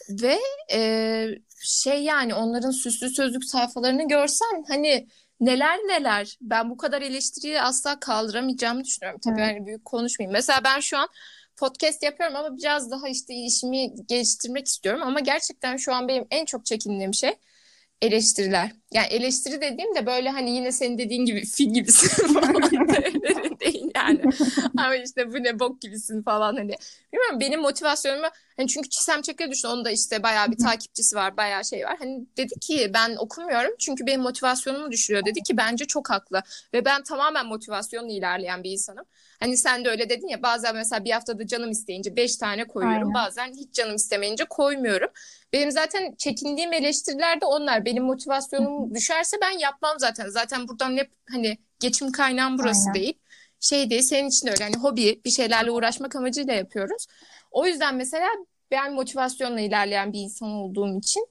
ve 0.09 0.37
e, 0.73 1.27
şey 1.61 2.03
yani 2.03 2.33
onların 2.35 2.71
süslü 2.71 3.09
sözlük 3.09 3.45
sayfalarını 3.45 4.07
görsen 4.07 4.63
hani 4.67 5.07
neler 5.39 5.77
neler 5.77 6.37
ben 6.41 6.69
bu 6.69 6.77
kadar 6.77 7.01
eleştiriyi 7.01 7.61
asla 7.61 7.99
kaldıramayacağımı 7.99 8.83
düşünüyorum. 8.83 9.19
Tabii 9.23 9.41
Evet. 9.41 9.55
hani 9.55 9.65
büyük 9.65 9.85
konuşmayayım. 9.85 10.33
Mesela 10.33 10.61
ben 10.63 10.79
şu 10.79 10.97
an 10.97 11.07
podcast 11.57 12.03
yapıyorum 12.03 12.35
ama 12.35 12.57
biraz 12.57 12.91
daha 12.91 13.09
işte 13.09 13.33
işimi 13.33 14.05
geliştirmek 14.07 14.67
istiyorum. 14.67 15.01
Ama 15.03 15.19
gerçekten 15.19 15.77
şu 15.77 15.93
an 15.93 16.07
benim 16.07 16.27
en 16.31 16.45
çok 16.45 16.65
çekindiğim 16.65 17.13
şey 17.13 17.33
eleştiriler. 18.01 18.71
Yani 18.93 19.07
eleştiri 19.07 19.61
dediğim 19.61 19.95
de 19.95 20.05
böyle 20.05 20.29
hani 20.29 20.51
yine 20.51 20.71
senin 20.71 20.97
dediğin 20.97 21.25
gibi 21.25 21.45
fil 21.45 21.73
gibisin 21.73 22.33
falan 22.33 22.71
değil 23.59 23.91
yani. 23.95 24.21
Ama 24.77 24.95
işte 24.95 25.33
bu 25.33 25.43
ne 25.43 25.59
bok 25.59 25.81
gibisin 25.81 26.23
falan 26.23 26.55
hani. 26.55 26.75
Bilmiyorum 27.13 27.39
benim 27.39 27.61
motivasyonumu 27.61 28.27
hani 28.57 28.67
çünkü 28.67 28.89
Çisem 28.89 29.21
Çakır'a 29.21 29.51
düştü. 29.51 29.67
Onun 29.67 29.85
da 29.85 29.91
işte 29.91 30.23
bayağı 30.23 30.51
bir 30.51 30.57
takipçisi 30.57 31.15
var, 31.15 31.37
bayağı 31.37 31.65
şey 31.65 31.85
var. 31.85 31.95
Hani 31.99 32.25
dedi 32.37 32.53
ki 32.61 32.91
ben 32.93 33.15
okumuyorum 33.15 33.71
çünkü 33.79 34.05
benim 34.05 34.21
motivasyonumu 34.21 34.91
düşürüyor. 34.91 35.25
Dedi 35.25 35.43
ki 35.43 35.57
bence 35.57 35.85
çok 35.85 36.09
haklı. 36.09 36.41
Ve 36.73 36.85
ben 36.85 37.03
tamamen 37.03 37.45
motivasyonla 37.45 38.11
ilerleyen 38.11 38.63
bir 38.63 38.71
insanım. 38.71 39.05
Hani 39.39 39.57
sen 39.57 39.85
de 39.85 39.89
öyle 39.89 40.09
dedin 40.09 40.27
ya 40.27 40.43
bazen 40.43 40.75
mesela 40.75 41.05
bir 41.05 41.11
haftada 41.11 41.47
canım 41.47 41.71
isteyince 41.71 42.15
beş 42.15 42.35
tane 42.37 42.67
koyuyorum. 42.67 43.07
Aynen. 43.07 43.13
Bazen 43.13 43.53
hiç 43.53 43.73
canım 43.73 43.95
istemeyince 43.95 44.45
koymuyorum. 44.45 45.09
Benim 45.53 45.71
zaten 45.71 46.15
çekindiğim 46.17 46.73
eleştiriler 46.73 47.41
de 47.41 47.45
onlar. 47.45 47.85
Benim 47.85 48.03
motivasyonum 48.03 48.95
düşerse 48.95 49.37
ben 49.41 49.59
yapmam 49.59 49.99
zaten. 49.99 50.29
Zaten 50.29 50.67
buradan 50.67 50.97
hep 50.97 51.11
hani 51.29 51.57
geçim 51.79 52.11
kaynağım 52.11 52.57
burası 52.57 52.89
Aynen. 52.89 53.01
değil. 53.01 53.13
Şey 53.59 53.89
değil 53.89 54.01
senin 54.01 54.29
için 54.29 54.47
de 54.47 54.51
öyle. 54.51 54.63
Hani 54.63 54.75
hobi 54.75 55.21
bir 55.25 55.29
şeylerle 55.29 55.71
uğraşmak 55.71 56.15
amacıyla 56.15 56.53
yapıyoruz. 56.53 57.07
O 57.51 57.65
yüzden 57.65 57.95
mesela 57.95 58.27
ben 58.71 58.93
motivasyonla 58.93 59.59
ilerleyen 59.59 60.13
bir 60.13 60.19
insan 60.19 60.49
olduğum 60.49 60.97
için 60.99 61.27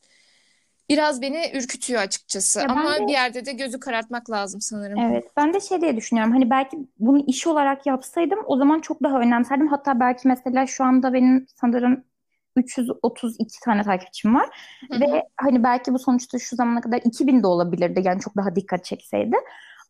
biraz 0.88 1.22
beni 1.22 1.50
ürkütüyor 1.54 2.02
açıkçası. 2.02 2.60
Ya 2.60 2.66
Ama 2.68 2.94
de, 2.94 3.06
bir 3.06 3.12
yerde 3.12 3.46
de 3.46 3.52
gözü 3.52 3.80
karartmak 3.80 4.30
lazım 4.30 4.60
sanırım. 4.60 4.98
Evet. 4.98 5.24
Ben 5.36 5.54
de 5.54 5.60
şey 5.60 5.80
diye 5.80 5.96
düşünüyorum. 5.96 6.32
Hani 6.32 6.50
belki 6.50 6.78
bunu 6.98 7.24
iş 7.26 7.46
olarak 7.46 7.86
yapsaydım 7.86 8.38
o 8.46 8.56
zaman 8.56 8.80
çok 8.80 9.02
daha 9.02 9.20
önemserdim. 9.20 9.68
Hatta 9.68 10.00
belki 10.00 10.28
mesela 10.28 10.66
şu 10.66 10.84
anda 10.84 11.12
benim 11.12 11.46
sanırım 11.60 12.04
332 12.60 13.60
tane 13.64 13.82
takipçim 13.82 14.34
var. 14.34 14.48
Hı-hı. 14.90 15.00
Ve 15.00 15.28
hani 15.36 15.64
belki 15.64 15.94
bu 15.94 15.98
sonuçta 15.98 16.38
şu 16.38 16.56
zamana 16.56 16.80
kadar 16.80 17.00
2000 17.04 17.42
de 17.42 17.46
olabilirdi. 17.46 18.02
Yani 18.04 18.20
çok 18.20 18.36
daha 18.36 18.56
dikkat 18.56 18.84
çekseydi. 18.84 19.36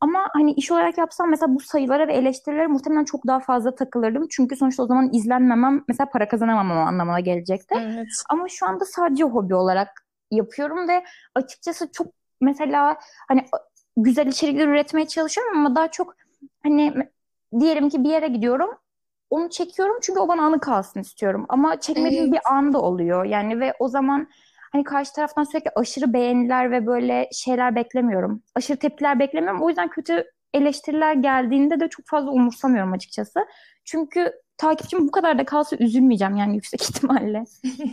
Ama 0.01 0.29
hani 0.33 0.53
iş 0.53 0.71
olarak 0.71 0.99
yapsam 0.99 1.31
mesela 1.31 1.55
bu 1.55 1.61
sayılara 1.61 2.09
ve 2.09 2.13
eleştirilere 2.13 2.67
muhtemelen 2.67 3.05
çok 3.05 3.27
daha 3.27 3.41
fazla 3.41 3.75
takılırdım. 3.75 4.27
Çünkü 4.31 4.57
sonuçta 4.57 4.83
o 4.83 4.87
zaman 4.87 5.13
izlenmemem 5.13 5.85
mesela 5.89 6.11
para 6.11 6.29
kazanamamam 6.29 6.89
anlamına 6.89 7.21
gelecekti. 7.21 7.75
Evet. 7.79 8.09
Ama 8.31 8.49
şu 8.49 8.67
anda 8.67 8.85
sadece 8.85 9.25
hobi 9.25 9.55
olarak 9.55 9.89
yapıyorum 10.31 10.89
ve 10.89 11.05
açıkçası 11.35 11.93
çok 11.93 12.07
mesela 12.41 12.99
hani 13.29 13.45
güzel 13.97 14.27
içerikler 14.27 14.69
üretmeye 14.69 15.07
çalışıyorum 15.07 15.59
ama 15.59 15.77
daha 15.77 15.91
çok 15.91 16.15
hani 16.63 16.95
diyelim 17.61 17.89
ki 17.89 18.05
bir 18.05 18.11
yere 18.11 18.29
gidiyorum 18.29 18.71
onu 19.31 19.51
çekiyorum 19.51 19.99
çünkü 20.03 20.21
o 20.21 20.29
bana 20.29 20.43
anı 20.43 20.61
kalsın 20.61 21.01
istiyorum. 21.01 21.47
Ama 21.49 21.81
çekmediğim 21.81 22.25
evet. 22.25 22.33
bir 22.33 22.53
anda 22.53 22.81
oluyor. 22.81 23.25
Yani 23.25 23.61
ve 23.61 23.75
o 23.79 23.89
zaman 23.89 24.29
hani 24.73 24.85
karşı 24.85 25.13
taraftan 25.13 25.45
sürekli 25.45 25.71
aşırı 25.77 26.13
beğeniler 26.13 26.71
ve 26.71 26.87
böyle 26.87 27.29
şeyler 27.33 27.75
beklemiyorum. 27.75 28.43
Aşırı 28.55 28.79
tepkiler 28.79 29.19
beklemiyorum. 29.19 29.63
O 29.63 29.69
yüzden 29.69 29.89
kötü 29.89 30.25
eleştiriler 30.55 31.15
geldiğinde 31.15 31.81
de 31.81 31.89
çok 31.89 32.07
fazla 32.07 32.31
umursamıyorum 32.31 32.93
açıkçası. 32.93 33.41
Çünkü 33.85 34.33
takipçim 34.59 35.07
bu 35.07 35.11
kadar 35.11 35.39
da 35.39 35.45
kalsa 35.45 35.77
üzülmeyeceğim 35.77 36.37
yani 36.37 36.55
yüksek 36.55 36.83
ihtimalle. 36.91 37.45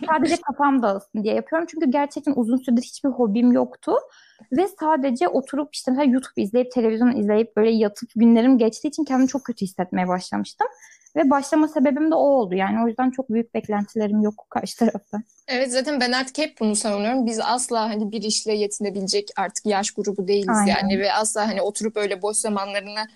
sadece 0.07 0.35
kafam 0.37 0.81
dağılsın 0.81 1.23
diye 1.23 1.33
yapıyorum. 1.33 1.67
Çünkü 1.71 1.91
gerçekten 1.91 2.33
uzun 2.35 2.57
süredir 2.57 2.81
hiçbir 2.81 3.09
hobim 3.09 3.51
yoktu. 3.51 3.93
Ve 4.51 4.67
sadece 4.79 5.27
oturup 5.27 5.69
işte 5.75 5.91
mesela 5.91 6.11
YouTube 6.11 6.41
izleyip, 6.41 6.71
televizyon 6.71 7.15
izleyip 7.15 7.57
böyle 7.57 7.71
yatıp 7.71 8.09
günlerim 8.15 8.57
geçtiği 8.57 8.87
için 8.87 9.03
kendimi 9.03 9.27
çok 9.27 9.43
kötü 9.43 9.65
hissetmeye 9.65 10.07
başlamıştım. 10.07 10.67
Ve 11.17 11.29
başlama 11.29 11.67
sebebim 11.67 12.11
de 12.11 12.15
o 12.15 12.19
oldu. 12.19 12.55
Yani 12.55 12.83
o 12.83 12.87
yüzden 12.87 13.11
çok 13.11 13.29
büyük 13.29 13.53
beklentilerim 13.53 14.21
yok 14.21 14.45
karşı 14.49 14.77
taraftan. 14.77 15.23
Evet 15.47 15.71
zaten 15.71 16.01
ben 16.01 16.11
artık 16.11 16.37
hep 16.37 16.59
bunu 16.59 16.75
savunuyorum. 16.75 17.25
Biz 17.25 17.39
asla 17.39 17.89
hani 17.89 18.11
bir 18.11 18.21
işle 18.21 18.53
yetinebilecek 18.53 19.29
artık 19.37 19.65
yaş 19.65 19.91
grubu 19.91 20.27
değiliz 20.27 20.57
Aynen. 20.57 20.75
yani 20.75 20.99
ve 20.99 21.13
asla 21.13 21.47
hani 21.47 21.61
oturup 21.61 21.97
öyle 21.97 22.21
boş 22.21 22.37
zamanlarına 22.37 23.07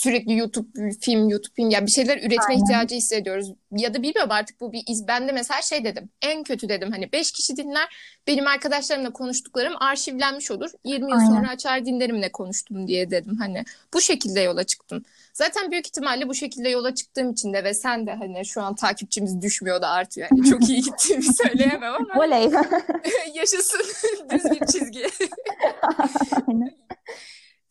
sürekli 0.00 0.36
YouTube 0.36 0.68
film, 1.00 1.28
YouTube 1.28 1.54
film 1.54 1.70
ya 1.70 1.86
bir 1.86 1.90
şeyler 1.90 2.18
üretme 2.18 2.44
Aynen. 2.48 2.62
ihtiyacı 2.62 2.94
hissediyoruz. 2.94 3.52
Ya 3.76 3.94
da 3.94 4.02
bilmiyorum 4.02 4.32
artık 4.32 4.60
bu 4.60 4.72
bir 4.72 4.82
iz. 4.88 5.08
Ben 5.08 5.28
de 5.28 5.32
mesela 5.32 5.62
şey 5.62 5.84
dedim. 5.84 6.08
En 6.22 6.42
kötü 6.42 6.68
dedim 6.68 6.90
hani 6.92 7.12
5 7.12 7.32
kişi 7.32 7.56
dinler. 7.56 7.88
Benim 8.26 8.46
arkadaşlarımla 8.46 9.12
konuştuklarım 9.12 9.72
arşivlenmiş 9.80 10.50
olur. 10.50 10.70
20 10.84 11.10
yıl 11.10 11.18
Aynen. 11.18 11.26
sonra 11.26 11.48
açar 11.48 11.86
dinlerim 11.86 12.20
ne 12.20 12.32
konuştum 12.32 12.86
diye 12.88 13.10
dedim 13.10 13.36
hani. 13.36 13.64
Bu 13.94 14.00
şekilde 14.00 14.40
yola 14.40 14.64
çıktım. 14.64 15.04
Zaten 15.32 15.70
büyük 15.70 15.86
ihtimalle 15.86 16.28
bu 16.28 16.34
şekilde 16.34 16.68
yola 16.68 16.94
çıktığım 16.94 17.30
için 17.32 17.52
de 17.52 17.64
ve 17.64 17.74
sen 17.74 18.06
de 18.06 18.14
hani 18.14 18.46
şu 18.46 18.62
an 18.62 18.74
takipçimiz 18.74 19.42
düşmüyor 19.42 19.82
da 19.82 19.88
artıyor. 19.88 20.28
Yani 20.30 20.50
çok 20.50 20.68
iyi 20.68 20.82
gittiğimi 20.82 21.24
söyleyemem 21.34 21.94
ama. 21.94 22.24
Oley. 22.24 22.50
yaşasın 23.34 23.80
düz 24.30 24.44
bir 24.44 24.66
çizgi. 24.66 25.06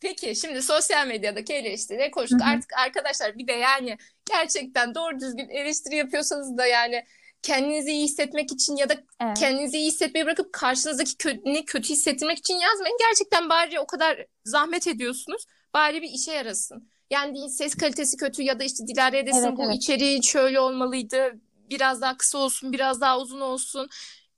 Peki 0.00 0.36
şimdi 0.36 0.62
sosyal 0.62 1.06
medyadaki 1.06 1.54
eleştiri 1.54 2.10
konuştuk. 2.10 2.40
Hı-hı. 2.40 2.48
Artık 2.48 2.72
arkadaşlar 2.72 3.38
bir 3.38 3.46
de 3.48 3.52
yani 3.52 3.98
gerçekten 4.24 4.94
doğru 4.94 5.20
düzgün 5.20 5.48
eleştiri 5.48 5.96
yapıyorsanız 5.96 6.58
da 6.58 6.66
yani 6.66 7.04
kendinizi 7.42 7.90
iyi 7.90 8.04
hissetmek 8.04 8.52
için 8.52 8.76
ya 8.76 8.88
da 8.88 8.94
evet. 9.20 9.38
kendinizi 9.38 9.78
iyi 9.78 9.86
hissetmeyi 9.86 10.26
bırakıp 10.26 10.52
karşınızdaki 10.52 11.16
kötü, 11.16 11.64
kötü 11.66 11.88
hissettirmek 11.88 12.38
için 12.38 12.54
yazmayın. 12.54 12.96
Gerçekten 13.00 13.48
bari 13.48 13.80
o 13.80 13.86
kadar 13.86 14.26
zahmet 14.44 14.86
ediyorsunuz. 14.86 15.46
Bari 15.74 16.02
bir 16.02 16.10
işe 16.10 16.32
yarasın. 16.32 16.90
Yani 17.10 17.50
ses 17.50 17.74
kalitesi 17.74 18.16
kötü 18.16 18.42
ya 18.42 18.60
da 18.60 18.64
işte 18.64 18.86
Dilara'ya 18.86 19.26
desin 19.26 19.46
evet, 19.46 19.58
bu 19.58 19.64
evet. 19.64 19.74
içeriği 19.76 20.24
şöyle 20.24 20.60
olmalıydı. 20.60 21.32
Biraz 21.70 22.00
daha 22.00 22.16
kısa 22.16 22.38
olsun, 22.38 22.72
biraz 22.72 23.00
daha 23.00 23.18
uzun 23.18 23.40
olsun. 23.40 23.88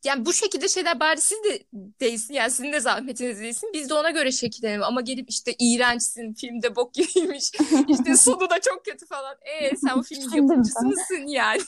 Yani 0.04 0.26
bu 0.26 0.32
şekilde 0.32 0.68
şeyler 0.68 1.00
bari 1.00 1.20
siz 1.20 1.44
de 1.44 1.62
değilsin. 2.00 2.34
Yani 2.34 2.50
sizin 2.50 2.72
de 2.72 2.80
zahmetiniz 2.80 3.40
değilsin. 3.40 3.70
Biz 3.74 3.90
de 3.90 3.94
ona 3.94 4.10
göre 4.10 4.32
şekillenelim. 4.32 4.82
Ama 4.82 5.00
gelip 5.00 5.30
işte 5.30 5.54
iğrençsin, 5.58 6.34
filmde 6.34 6.76
bok 6.76 6.94
gibiymiş. 6.94 7.50
işte 7.88 8.16
sonu 8.16 8.50
da 8.50 8.60
çok 8.60 8.84
kötü 8.84 9.06
falan. 9.06 9.36
E 9.42 9.76
sen 9.76 9.98
o 9.98 10.02
film 10.02 10.36
yapımcısı 10.36 10.86
mısın 10.86 11.26
yani? 11.26 11.60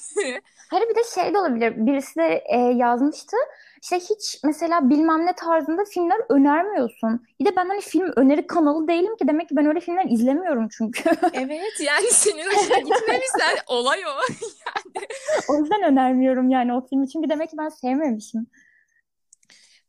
Hayır 0.70 0.88
bir 0.90 0.94
de 0.94 1.00
şey 1.14 1.34
de 1.34 1.38
olabilir. 1.38 1.74
Birisi 1.76 2.16
de 2.16 2.44
e, 2.48 2.56
yazmıştı 2.56 3.36
işte 3.84 3.96
hiç 3.96 4.40
mesela 4.44 4.90
bilmem 4.90 5.26
ne 5.26 5.32
tarzında 5.32 5.84
filmler 5.84 6.20
önermiyorsun. 6.28 7.26
Bir 7.40 7.44
de 7.44 7.56
ben 7.56 7.68
hani 7.68 7.80
film 7.80 8.12
öneri 8.16 8.46
kanalı 8.46 8.88
değilim 8.88 9.16
ki 9.16 9.28
demek 9.28 9.48
ki 9.48 9.56
ben 9.56 9.66
öyle 9.66 9.80
filmler 9.80 10.04
izlemiyorum 10.10 10.68
çünkü. 10.70 11.10
evet 11.32 11.80
yani 11.80 12.06
senin 12.10 12.46
hoşuna 12.46 12.78
gitmemişler 12.78 13.64
olay 13.66 13.98
o. 14.06 14.10
yani. 14.66 15.06
O 15.48 15.58
yüzden 15.58 15.82
önermiyorum 15.82 16.50
yani 16.50 16.74
o 16.74 16.86
filmi 16.86 17.08
çünkü 17.08 17.28
demek 17.28 17.50
ki 17.50 17.56
ben 17.58 17.68
sevmemişim. 17.68 18.46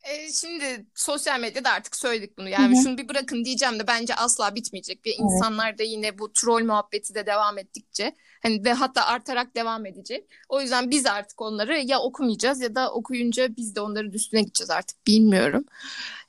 E, 0.05 0.31
şimdi 0.31 0.85
sosyal 0.95 1.39
medyada 1.39 1.71
artık 1.71 1.95
söyledik 1.95 2.37
bunu. 2.37 2.49
Yani 2.49 2.75
Hı-hı. 2.75 2.83
şunu 2.83 2.97
bir 2.97 3.09
bırakın 3.09 3.45
diyeceğim 3.45 3.79
de 3.79 3.87
bence 3.87 4.15
asla 4.15 4.55
bitmeyecek. 4.55 5.05
Ve 5.05 5.09
evet. 5.09 5.19
insanlar 5.19 5.77
da 5.77 5.83
yine 5.83 6.19
bu 6.19 6.33
troll 6.33 6.63
muhabbeti 6.63 7.15
de 7.15 7.25
devam 7.25 7.57
ettikçe 7.57 8.15
hani 8.43 8.65
ve 8.65 8.73
hatta 8.73 9.05
artarak 9.05 9.55
devam 9.55 9.85
edecek. 9.85 10.25
O 10.49 10.61
yüzden 10.61 10.91
biz 10.91 11.05
artık 11.05 11.41
onları 11.41 11.79
ya 11.79 11.99
okumayacağız 11.99 12.61
ya 12.61 12.75
da 12.75 12.91
okuyunca 12.91 13.55
biz 13.55 13.75
de 13.75 13.81
onların 13.81 14.11
üstüne 14.11 14.41
gideceğiz 14.41 14.69
artık 14.69 15.07
bilmiyorum. 15.07 15.65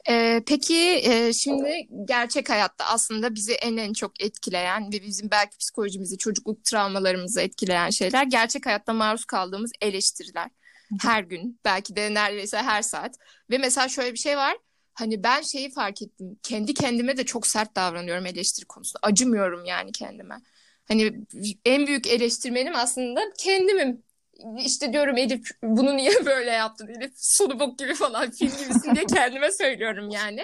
Ee, 0.08 0.42
peki 0.46 1.00
e, 1.04 1.32
şimdi 1.32 1.88
gerçek 2.04 2.50
hayatta 2.50 2.84
aslında 2.84 3.34
bizi 3.34 3.52
en 3.52 3.76
en 3.76 3.92
çok 3.92 4.20
etkileyen 4.20 4.92
ve 4.92 5.02
bizim 5.02 5.30
belki 5.30 5.58
psikolojimizi, 5.58 6.18
çocukluk 6.18 6.64
travmalarımızı 6.64 7.40
etkileyen 7.40 7.90
şeyler 7.90 8.24
gerçek 8.24 8.66
hayatta 8.66 8.92
maruz 8.92 9.24
kaldığımız 9.24 9.72
eleştiriler 9.80 10.50
her 11.02 11.22
gün 11.22 11.60
belki 11.64 11.96
de 11.96 12.14
neredeyse 12.14 12.58
her 12.58 12.82
saat. 12.82 13.14
Ve 13.50 13.58
mesela 13.58 13.88
şöyle 13.88 14.12
bir 14.12 14.18
şey 14.18 14.36
var. 14.36 14.56
Hani 14.94 15.22
ben 15.24 15.42
şeyi 15.42 15.70
fark 15.70 16.02
ettim. 16.02 16.38
Kendi 16.42 16.74
kendime 16.74 17.16
de 17.16 17.24
çok 17.24 17.46
sert 17.46 17.76
davranıyorum 17.76 18.26
eleştiri 18.26 18.66
konusunda. 18.66 18.98
Acımıyorum 19.02 19.64
yani 19.64 19.92
kendime. 19.92 20.36
Hani 20.88 21.12
en 21.64 21.86
büyük 21.86 22.06
eleştirmenim 22.06 22.76
aslında 22.76 23.20
kendimim. 23.38 24.02
İşte 24.58 24.92
diyorum 24.92 25.16
Elif 25.16 25.50
bunu 25.62 25.96
niye 25.96 26.12
böyle 26.26 26.50
yaptın? 26.50 26.88
Elif 26.88 27.12
sonu 27.16 27.60
bok 27.60 27.78
gibi 27.78 27.94
falan 27.94 28.30
film 28.30 28.50
gibisin 28.50 28.94
diye 28.94 29.06
kendime 29.06 29.52
söylüyorum 29.52 30.10
yani. 30.10 30.40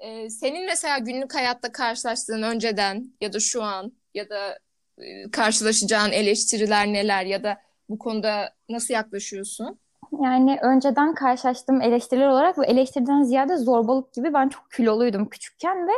Ee, 0.00 0.30
senin 0.30 0.66
mesela 0.66 0.98
günlük 0.98 1.34
hayatta 1.34 1.72
karşılaştığın 1.72 2.42
önceden 2.42 3.12
ya 3.20 3.32
da 3.32 3.40
şu 3.40 3.62
an 3.62 3.92
ya 4.14 4.30
da 4.30 4.58
e, 4.98 5.30
karşılaşacağın 5.30 6.12
eleştiriler 6.12 6.86
neler 6.86 7.24
ya 7.24 7.44
da 7.44 7.60
bu 7.88 7.98
konuda 7.98 8.50
nasıl 8.68 8.94
yaklaşıyorsun? 8.94 9.78
Yani 10.22 10.58
önceden 10.62 11.14
karşılaştığım 11.14 11.80
eleştiriler 11.80 12.28
olarak 12.28 12.56
bu 12.56 12.64
eleştiriden 12.64 13.22
ziyade 13.22 13.56
zorbalık 13.56 14.12
gibi 14.12 14.34
ben 14.34 14.48
çok 14.48 14.70
kiloluydum 14.70 15.28
küçükken 15.28 15.88
ve 15.88 15.92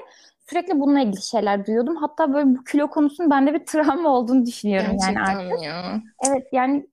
sürekli 0.51 0.81
bununla 0.81 1.01
ilgili 1.01 1.23
şeyler 1.23 1.67
duyuyordum. 1.67 1.97
Hatta 1.97 2.35
böyle 2.35 2.47
bu 2.47 2.65
kilo 2.65 2.91
konusunun 2.91 3.31
bende 3.31 3.55
bir 3.55 3.67
travma 3.67 4.09
olduğunu 4.09 4.47
düşünüyorum 4.47 4.97
gerçekten 5.01 5.41
yani 5.41 5.53
artık. 5.53 5.65
Ya. 5.65 6.03
Evet 6.29 6.47
yani 6.53 6.87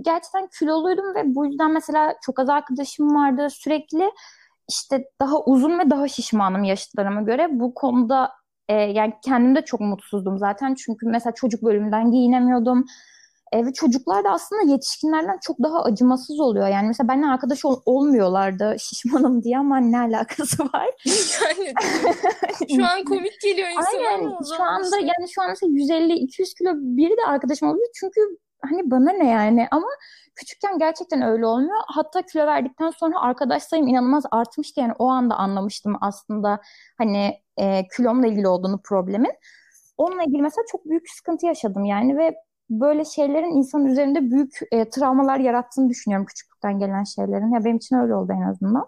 gerçekten 0.00 0.48
kiloluydum 0.58 1.14
ve 1.14 1.34
bu 1.34 1.46
yüzden 1.46 1.72
mesela 1.72 2.14
çok 2.22 2.38
az 2.38 2.48
arkadaşım 2.48 3.14
vardı. 3.14 3.50
Sürekli 3.50 4.10
işte 4.68 5.04
daha 5.20 5.44
uzun 5.44 5.78
ve 5.78 5.90
daha 5.90 6.08
şişmanım 6.08 6.64
yaşıtlarıma 6.64 7.22
göre. 7.22 7.48
Bu 7.50 7.74
konuda 7.74 8.32
e, 8.68 8.74
yani 8.74 9.14
kendimde 9.24 9.62
çok 9.62 9.80
mutsuzdum 9.80 10.38
zaten. 10.38 10.74
Çünkü 10.74 11.06
mesela 11.06 11.34
çocuk 11.34 11.62
bölümünden 11.62 12.10
giyinemiyordum 12.10 12.86
E, 13.52 13.66
ve 13.66 13.72
çocuklar 13.72 14.24
da 14.24 14.30
aslında 14.30 14.72
yetişkinlerden 14.72 15.38
çok 15.42 15.58
daha 15.62 15.82
acımasız 15.82 16.40
oluyor. 16.40 16.68
Yani 16.68 16.86
mesela 16.88 17.08
benimle 17.08 17.26
arkadaş 17.26 17.64
ol- 17.64 17.80
olmuyorlardı 17.86 18.76
şişmanım 18.78 19.42
diye 19.42 19.58
ama 19.58 19.78
ne 19.78 19.98
alakası 19.98 20.64
var? 20.74 20.88
Yani 21.06 21.72
şu 22.76 22.86
an 22.86 23.04
komik 23.04 23.40
geliyor 23.42 23.68
insana 23.68 24.08
Aynen. 24.08 24.36
Şu 24.56 24.62
anda 24.62 24.84
işte- 24.96 25.00
yani 25.00 25.30
şu 25.34 25.42
an 25.42 25.48
mesela 25.48 25.72
150-200 25.72 26.54
kilo 26.58 26.70
biri 26.74 27.16
de 27.16 27.26
arkadaşım 27.26 27.68
oluyor. 27.68 27.88
Çünkü 27.94 28.20
hani 28.70 28.90
bana 28.90 29.12
ne 29.12 29.30
yani 29.30 29.68
ama 29.70 29.86
küçükken 30.34 30.78
gerçekten 30.78 31.22
öyle 31.22 31.46
olmuyor. 31.46 31.80
Hatta 31.86 32.22
kilo 32.22 32.46
verdikten 32.46 32.90
sonra 32.90 33.20
arkadaş 33.20 33.62
sayım 33.62 33.86
inanılmaz 33.88 34.24
artmıştı. 34.30 34.80
Yani 34.80 34.92
o 34.98 35.06
anda 35.08 35.34
anlamıştım 35.34 35.96
aslında 36.00 36.60
hani 36.98 37.34
e, 37.56 37.82
kilomla 37.96 38.26
ilgili 38.26 38.48
olduğunu 38.48 38.80
problemin. 38.84 39.32
Onunla 39.96 40.22
ilgili 40.22 40.42
mesela 40.42 40.64
çok 40.72 40.84
büyük 40.84 41.10
sıkıntı 41.10 41.46
yaşadım 41.46 41.84
yani 41.84 42.16
ve 42.18 42.34
böyle 42.70 43.04
şeylerin 43.04 43.50
insanın 43.50 43.86
üzerinde 43.86 44.30
büyük 44.30 44.58
e, 44.72 44.90
travmalar 44.90 45.38
yarattığını 45.38 45.88
düşünüyorum 45.88 46.26
küçüklükten 46.26 46.78
gelen 46.78 47.04
şeylerin. 47.04 47.54
Ya 47.54 47.64
benim 47.64 47.76
için 47.76 47.96
öyle 47.96 48.14
oldu 48.14 48.32
en 48.32 48.50
azından. 48.50 48.86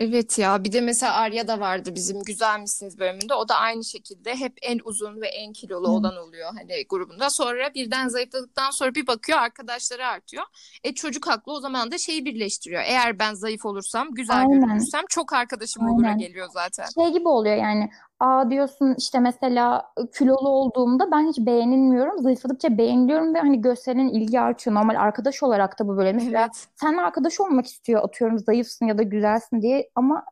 Evet 0.00 0.38
ya 0.38 0.64
bir 0.64 0.72
de 0.72 0.80
mesela 0.80 1.14
Arya 1.14 1.48
da 1.48 1.60
vardı 1.60 1.94
bizim 1.94 2.22
Güzel 2.22 2.60
Misiniz 2.60 2.98
bölümünde. 2.98 3.34
O 3.34 3.48
da 3.48 3.54
aynı 3.54 3.84
şekilde 3.84 4.36
hep 4.36 4.52
en 4.62 4.80
uzun 4.84 5.20
ve 5.20 5.28
en 5.28 5.52
kilolu 5.52 5.88
Hı. 5.88 5.92
olan 5.92 6.16
oluyor 6.16 6.52
hani 6.58 6.86
grubunda. 6.88 7.30
Sonra 7.30 7.74
birden 7.74 8.08
zayıfladıktan 8.08 8.70
sonra 8.70 8.94
bir 8.94 9.06
bakıyor 9.06 9.38
arkadaşları 9.38 10.06
artıyor. 10.06 10.44
E 10.84 10.94
çocuk 10.94 11.26
haklı 11.26 11.52
o 11.52 11.60
zaman 11.60 11.90
da 11.90 11.98
şeyi 11.98 12.24
birleştiriyor. 12.24 12.82
Eğer 12.82 13.18
ben 13.18 13.34
zayıf 13.34 13.64
olursam, 13.66 14.10
güzel 14.10 14.38
Aynen. 14.38 14.60
görünürsem 14.60 15.04
çok 15.08 15.32
arkadaşım 15.32 15.88
olura 15.88 16.06
Aynen. 16.06 16.18
geliyor 16.18 16.48
zaten. 16.52 16.86
Şey 16.94 17.12
gibi 17.12 17.28
oluyor 17.28 17.56
yani. 17.56 17.90
Aa 18.20 18.50
diyorsun 18.50 18.94
işte 18.98 19.18
mesela 19.20 19.92
kilolu 20.18 20.48
olduğumda 20.48 21.10
ben 21.10 21.28
hiç 21.28 21.38
beğenilmiyorum. 21.38 22.18
Zayıfladıkça 22.22 22.78
beğeniliyorum 22.78 23.34
ve 23.34 23.38
hani 23.38 23.60
gösterilen 23.60 24.08
ilgi 24.08 24.40
artıyor. 24.40 24.76
Normal 24.76 24.94
arkadaş 24.94 25.42
olarak 25.42 25.78
da 25.78 25.88
bu 25.88 25.96
böyle. 25.96 26.12
Mesela 26.12 26.40
Evet. 26.44 26.66
seninle 26.76 27.00
arkadaş 27.00 27.40
olmak 27.40 27.66
istiyor 27.66 28.04
atıyorum 28.04 28.38
zayıfsın 28.38 28.86
ya 28.86 28.98
da 28.98 29.02
güzelsin 29.02 29.62
diye 29.62 29.90
ama 29.94 30.24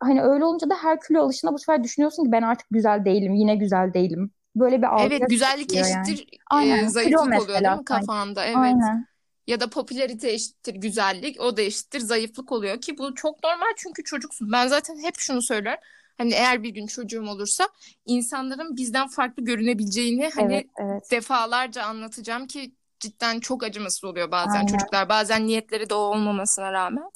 hani 0.00 0.22
öyle 0.22 0.44
olunca 0.44 0.70
da 0.70 0.74
her 0.82 1.00
kilo 1.00 1.22
alışına 1.22 1.52
bu 1.52 1.58
sefer 1.58 1.84
düşünüyorsun 1.84 2.24
ki 2.24 2.32
ben 2.32 2.42
artık 2.42 2.66
güzel 2.70 3.04
değilim, 3.04 3.34
yine 3.34 3.56
güzel 3.56 3.94
değilim. 3.94 4.30
Böyle 4.56 4.78
bir 4.78 4.86
algıya 4.86 5.18
Evet 5.18 5.30
güzellik 5.30 5.68
çıkıyor 5.68 5.86
yani. 5.86 6.10
eşittir 6.12 6.26
e, 6.32 6.38
Aynen. 6.50 6.78
Kilo 6.78 6.88
zayıflık 6.88 7.40
oluyor 7.40 7.60
değil 7.64 7.76
mi 7.76 7.84
kafanda? 7.84 8.44
Evet. 8.44 8.56
Aynen. 8.56 9.06
Ya 9.46 9.60
da 9.60 9.70
popülarite 9.70 10.30
eşittir 10.30 10.74
güzellik, 10.74 11.40
o 11.40 11.56
da 11.56 11.62
eşittir 11.62 12.00
zayıflık 12.00 12.52
oluyor 12.52 12.80
ki 12.80 12.98
bu 12.98 13.14
çok 13.14 13.44
normal 13.44 13.72
çünkü 13.76 14.04
çocuksun. 14.04 14.52
Ben 14.52 14.66
zaten 14.66 14.98
hep 14.98 15.14
şunu 15.18 15.42
söylerim. 15.42 15.78
Hani 16.22 16.34
eğer 16.34 16.62
bir 16.62 16.70
gün 16.70 16.86
çocuğum 16.86 17.26
olursa 17.28 17.68
insanların 18.06 18.76
bizden 18.76 19.08
farklı 19.08 19.44
görünebileceğini 19.44 20.30
hani 20.34 20.54
Evet, 20.54 20.66
evet. 20.78 21.10
defalarca 21.10 21.82
anlatacağım 21.82 22.46
ki 22.46 22.72
cidden 23.00 23.40
çok 23.40 23.62
acımasız 23.62 24.04
oluyor 24.04 24.30
bazen 24.30 24.58
Aynen. 24.58 24.66
çocuklar. 24.66 25.08
Bazen 25.08 25.46
niyetleri 25.46 25.90
de 25.90 25.94
o 25.94 25.98
olmamasına 25.98 26.72
rağmen. 26.72 27.10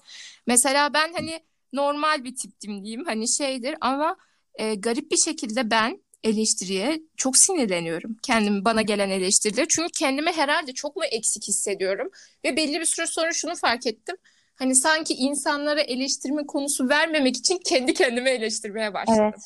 Mesela 0.47 0.95
ben 0.95 1.13
hani 1.13 1.41
normal 1.73 2.25
bir 2.25 2.37
tiptim 2.37 2.85
diyeyim 2.85 3.05
hani 3.05 3.29
şeydir 3.29 3.77
ama 3.81 4.17
e, 4.55 4.75
garip 4.75 5.11
bir 5.11 5.17
şekilde 5.17 5.71
ben 5.71 6.01
eleştiriye 6.25 7.01
çok 7.17 7.39
sinirleniyorum. 7.39 8.17
Kendimi 8.23 8.65
bana 8.65 8.83
gelen 8.83 9.11
eleştirileri. 9.11 9.69
Çünkü 9.69 9.93
kendimi 9.99 10.33
herhalde 10.33 10.73
çok 10.73 10.97
mu 10.97 11.05
eksik 11.05 11.49
hissediyorum 11.49 12.11
ve 12.45 12.57
belli 12.57 12.81
bir 12.81 12.85
süre 12.85 13.07
sonra 13.07 13.33
şunu 13.33 13.57
fark 13.57 13.87
ettim. 13.87 14.17
Hani 14.57 14.75
sanki 14.75 15.15
insanlara 15.15 15.81
eleştirme 15.81 16.47
konusu 16.47 16.89
vermemek 16.89 17.37
için 17.37 17.59
kendi 17.59 17.95
kendime 17.95 18.31
eleştirmeye 18.31 18.95
başladım. 18.95 19.21
Evet. 19.23 19.43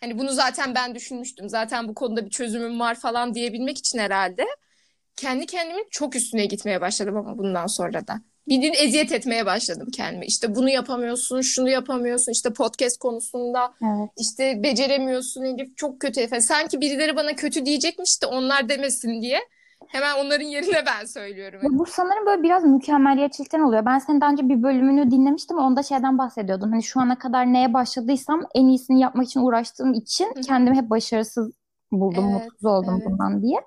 Hani 0.00 0.18
bunu 0.18 0.32
zaten 0.32 0.74
ben 0.74 0.94
düşünmüştüm. 0.94 1.48
Zaten 1.48 1.88
bu 1.88 1.94
konuda 1.94 2.24
bir 2.24 2.30
çözümüm 2.30 2.80
var 2.80 2.94
falan 2.94 3.34
diyebilmek 3.34 3.78
için 3.78 3.98
herhalde. 3.98 4.46
Kendi 5.16 5.46
kendimin 5.46 5.86
çok 5.90 6.16
üstüne 6.16 6.46
gitmeye 6.46 6.80
başladım 6.80 7.16
ama 7.16 7.38
bundan 7.38 7.66
sonra 7.66 8.06
da. 8.06 8.20
Bildiğin 8.48 8.74
eziyet 8.78 9.12
etmeye 9.12 9.46
başladım 9.46 9.88
kendime. 9.92 10.26
İşte 10.26 10.54
bunu 10.54 10.70
yapamıyorsun, 10.70 11.40
şunu 11.40 11.68
yapamıyorsun. 11.70 12.32
İşte 12.32 12.52
podcast 12.52 12.98
konusunda 12.98 13.74
Evet. 13.82 14.10
işte 14.18 14.62
beceremiyorsun 14.62 15.42
Elif 15.42 15.76
çok 15.76 16.00
kötü 16.00 16.20
efendim. 16.20 16.46
Sanki 16.46 16.80
birileri 16.80 17.16
bana 17.16 17.36
kötü 17.36 17.66
diyecekmiş 17.66 18.22
de 18.22 18.26
onlar 18.26 18.68
demesin 18.68 19.22
diye. 19.22 19.40
Hemen 19.88 20.24
onların 20.24 20.44
yerine 20.44 20.86
ben 20.86 21.04
söylüyorum. 21.06 21.60
Ya 21.62 21.68
bu 21.72 21.86
sanırım 21.86 22.26
böyle 22.26 22.42
biraz 22.42 22.64
mükemmeliyetçilikten 22.64 23.60
oluyor. 23.60 23.86
Ben 23.86 23.98
senin 23.98 24.20
daha 24.20 24.30
önce 24.30 24.48
bir 24.48 24.62
bölümünü 24.62 25.10
dinlemiştim. 25.10 25.58
Onda 25.58 25.82
şeyden 25.82 26.18
bahsediyordun. 26.18 26.70
Hani 26.70 26.82
şu 26.82 27.00
ana 27.00 27.18
kadar 27.18 27.52
neye 27.52 27.74
başladıysam 27.74 28.42
en 28.54 28.66
iyisini 28.66 29.00
yapmak 29.00 29.26
için 29.26 29.40
uğraştığım 29.40 29.94
için 29.94 30.32
kendimi 30.46 30.76
hep 30.76 30.90
başarısız 30.90 31.52
buldum, 31.92 32.24
Evet, 32.30 32.42
mutsuz 32.44 32.64
oldum 32.64 32.94
evet. 32.98 33.10
bundan 33.10 33.42
diye. 33.42 33.60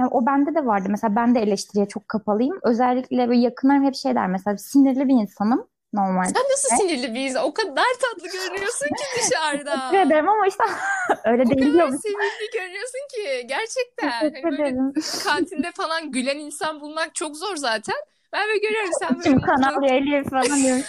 Yani 0.00 0.10
o 0.12 0.26
bende 0.26 0.54
de 0.54 0.66
vardı. 0.66 0.88
Mesela 0.90 1.16
ben 1.16 1.34
de 1.34 1.40
eleştiriye 1.40 1.86
çok 1.86 2.08
kapalıyım. 2.08 2.58
Özellikle 2.62 3.28
böyle 3.28 3.40
yakınlarım 3.40 3.84
hep 3.84 3.94
şey 3.94 4.14
der. 4.14 4.26
Mesela 4.28 4.56
sinirli 4.58 5.08
bir 5.08 5.14
insanım 5.14 5.66
normalde. 5.92 6.28
Sen 6.28 6.42
nasıl 6.52 6.76
sinirli 6.76 7.14
bir 7.14 7.20
insan? 7.20 7.44
O 7.44 7.54
kadar 7.54 7.84
tatlı 8.00 8.28
görünüyorsun 8.32 8.86
ki 8.86 9.04
dışarıda. 9.20 9.74
Teşekkür 9.90 10.06
ederim 10.10 10.28
ama 10.28 10.46
işte 10.46 10.64
öyle 11.24 11.42
O 11.42 11.46
değil 11.50 11.60
kadar 11.60 11.72
diyormuş. 11.72 12.00
sevimli 12.00 12.50
görünüyorsun 12.54 13.00
ki 13.14 13.46
gerçekten. 13.46 14.20
Teşekkür 14.20 14.42
Hani 14.42 14.54
ederim. 14.54 14.92
kantinde 15.24 15.70
falan 15.74 16.10
gülen 16.12 16.38
insan 16.38 16.80
bulmak 16.80 17.14
çok 17.14 17.36
zor 17.36 17.56
zaten. 17.56 17.94
Ben 18.32 18.46
böyle 18.48 18.58
görüyorum 18.58 18.90
sen 19.00 19.10
böyle 19.10 19.22
Şimdi 19.22 19.42
kanal 19.42 19.84
Elif 19.84 20.30
falan 20.30 20.62
diyorum. 20.62 20.82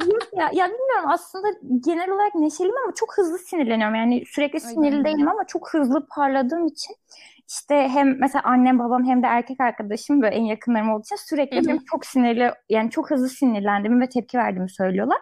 Yok 0.12 0.22
ya, 0.32 0.50
ya 0.52 0.66
bilmiyorum 0.68 1.10
aslında 1.10 1.48
genel 1.84 2.10
olarak 2.10 2.34
neşeliyim 2.34 2.76
ama 2.84 2.94
çok 2.94 3.18
hızlı 3.18 3.38
sinirleniyorum. 3.38 3.94
Yani 3.94 4.24
sürekli 4.26 4.60
sinirli 4.60 5.00
de. 5.00 5.04
değilim 5.04 5.28
ama 5.28 5.46
çok 5.46 5.74
hızlı 5.74 6.06
parladığım 6.06 6.66
için 6.66 6.96
işte 7.52 7.88
hem 7.88 8.20
mesela 8.20 8.42
annem 8.44 8.78
babam 8.78 9.04
hem 9.04 9.22
de 9.22 9.26
erkek 9.26 9.60
arkadaşım 9.60 10.22
böyle 10.22 10.34
en 10.34 10.44
yakınlarım 10.44 10.90
olduğu 10.90 11.02
için 11.02 11.16
sürekli 11.16 11.56
Hı 11.56 11.60
hı. 11.60 11.64
benim 11.64 11.84
çok 11.90 12.06
sinirli 12.06 12.52
yani 12.68 12.90
çok 12.90 13.10
hızlı 13.10 13.28
sinirlendiğimi 13.28 14.00
ve 14.00 14.08
tepki 14.08 14.38
verdiğimi 14.38 14.70
söylüyorlar. 14.70 15.18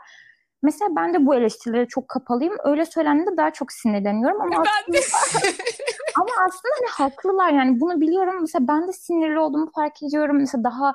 Mesela 0.63 0.97
ben 0.97 1.15
de 1.15 1.27
bu 1.27 1.35
eleştirilere 1.35 1.87
çok 1.87 2.09
kapalıyım. 2.09 2.55
Öyle 2.65 2.85
söylendiğinde 2.85 3.37
daha 3.37 3.51
çok 3.51 3.73
sinirleniyorum 3.73 4.41
ama 4.41 4.51
Ben 4.51 4.95
de. 4.95 4.99
ama 6.17 6.31
aslında 6.49 6.75
hani 6.79 6.89
haklılar 6.91 7.53
yani 7.53 7.81
bunu 7.81 8.01
biliyorum. 8.01 8.35
Mesela 8.41 8.69
ben 8.69 8.89
de 8.89 8.93
sinirli 8.93 9.39
olduğumu 9.39 9.71
fark 9.75 10.03
ediyorum. 10.03 10.37
Mesela 10.39 10.65
daha 10.65 10.95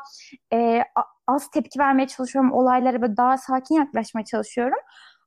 e, 0.54 0.82
az 1.28 1.50
tepki 1.50 1.80
vermeye 1.80 2.08
çalışıyorum 2.08 2.54
olaylara 2.54 3.02
ve 3.02 3.18
daha 3.18 3.38
sakin 3.38 3.76
yaklaşmaya 3.76 4.26
çalışıyorum. 4.26 4.80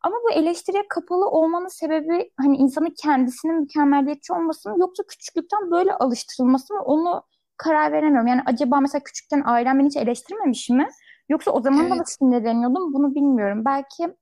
Ama 0.03 0.17
bu 0.29 0.31
eleştiriye 0.33 0.89
kapalı 0.89 1.29
olmanın 1.29 1.69
sebebi 1.69 2.31
hani 2.41 2.57
insanın 2.57 2.95
kendisinin 3.03 3.61
mükemmeliyetçi 3.61 4.33
olması 4.33 4.71
mı 4.71 4.77
yoksa 4.79 5.03
küçüklükten 5.09 5.71
böyle 5.71 5.95
alıştırılması 5.95 6.75
mı 6.75 6.83
onu 6.83 7.23
karar 7.57 7.93
veremiyorum. 7.93 8.27
Yani 8.27 8.43
acaba 8.47 8.81
mesela 8.81 9.03
küçükken 9.03 9.43
ailem 9.45 9.79
beni 9.79 9.87
hiç 9.87 9.97
eleştirmemiş 9.97 10.71
mi? 10.71 10.89
Yoksa 11.29 11.51
o 11.51 11.61
zaman 11.63 11.91
da 11.91 11.95
Evet. 11.97 12.09
sinirleniyordum 12.09 12.93
bunu 12.95 13.15
bilmiyorum. 13.15 13.65
Belki 13.65 14.15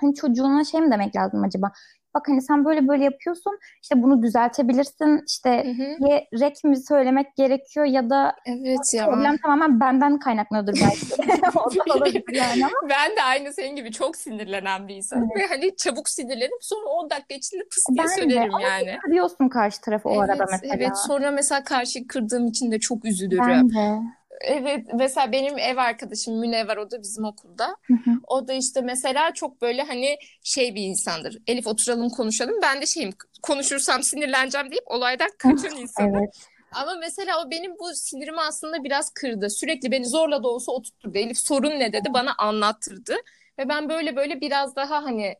hani 0.00 0.14
çocuğuna 0.14 0.64
şey 0.64 0.80
mi 0.80 0.90
demek 0.90 1.16
lazım 1.16 1.44
acaba? 1.44 1.72
Bak 2.16 2.28
hani 2.28 2.42
sen 2.42 2.64
böyle 2.64 2.88
böyle 2.88 3.04
yapıyorsun 3.04 3.58
işte 3.82 4.02
bunu 4.02 4.22
düzeltebilirsin 4.22 5.24
işte 5.28 5.50
Hı 5.64 5.82
hı. 5.82 6.06
diye 6.06 6.28
rek 6.40 6.64
mi 6.64 6.76
söylemek 6.76 7.36
gerekiyor 7.36 7.86
ya 7.86 8.10
da 8.10 8.36
Evet 8.46 8.94
ya. 8.94 9.06
problem 9.06 9.36
tamamen 9.36 9.80
benden 9.80 10.18
kaynaklanıyordur 10.18 10.80
belki. 10.82 11.06
Yani 12.32 12.66
ama 12.66 12.88
Ben 12.90 13.16
de 13.16 13.22
aynı 13.22 13.52
senin 13.52 13.76
gibi 13.76 13.92
çok 13.92 14.16
sinirlenen 14.16 14.88
bir 14.88 14.94
insanım. 14.96 15.28
Ve 15.36 15.46
hani 15.48 15.76
çabuk 15.76 16.08
sinirlenip 16.08 16.58
sonra 16.60 16.86
10 16.86 17.10
dakika 17.10 17.34
içinde 17.34 17.62
pıs 17.70 17.84
diye 17.88 18.04
ben 18.04 18.08
de 18.10 18.20
söylerim 18.20 18.54
ama 18.54 18.60
yani. 18.62 18.98
kırıyorsun 19.04 19.48
karşı 19.48 19.80
tarafı 19.80 20.08
o 20.08 20.20
arada 20.20 20.32
Evet, 20.38 20.48
mesela. 20.50 20.74
evet. 20.76 20.98
Sonra 21.06 21.30
mesela 21.30 21.64
karşı 21.64 22.06
kırdığım 22.06 22.46
için 22.46 22.72
de 22.72 22.80
çok 22.80 23.04
üzülürüm. 23.04 23.44
Ben 23.48 23.68
de. 23.70 24.02
Evet, 24.40 24.86
mesela 24.94 25.32
benim 25.32 25.58
ev 25.58 25.76
arkadaşım 25.76 26.40
Münevver, 26.40 26.76
o 26.76 26.90
da 26.90 27.02
bizim 27.02 27.24
okulda. 27.24 27.66
Hı 27.66 27.94
hı. 27.94 28.10
O 28.26 28.48
da 28.48 28.52
işte 28.52 28.80
mesela 28.80 29.34
çok 29.34 29.62
böyle 29.62 29.82
hani 29.82 30.16
şey 30.42 30.74
bir 30.74 30.82
insandır. 30.82 31.38
Elif 31.46 31.66
oturalım 31.66 32.10
konuşalım. 32.10 32.54
Ben 32.62 32.82
de 32.82 32.86
şeyim 32.86 33.10
konuşursam 33.42 34.02
sinirleneceğim 34.02 34.70
deyip 34.70 34.84
olaydan 34.86 35.28
kaçan 35.38 35.76
insanım. 35.76 36.16
Evet. 36.16 36.34
Ama 36.72 36.94
mesela 37.00 37.44
o 37.44 37.50
benim 37.50 37.78
bu 37.78 37.94
sinirimi 37.94 38.40
aslında 38.40 38.84
biraz 38.84 39.10
kırdı. 39.10 39.50
Sürekli 39.50 39.90
beni 39.90 40.06
zorla 40.06 40.42
da 40.42 40.48
olsa 40.48 40.72
oturtturdu. 40.72 41.18
Elif 41.18 41.38
sorun 41.38 41.70
ne 41.70 41.92
dedi 41.92 42.08
bana 42.14 42.34
anlattırdı. 42.38 43.16
Ve 43.58 43.68
ben 43.68 43.88
böyle 43.88 44.16
böyle 44.16 44.40
biraz 44.40 44.76
daha 44.76 45.04
hani 45.04 45.36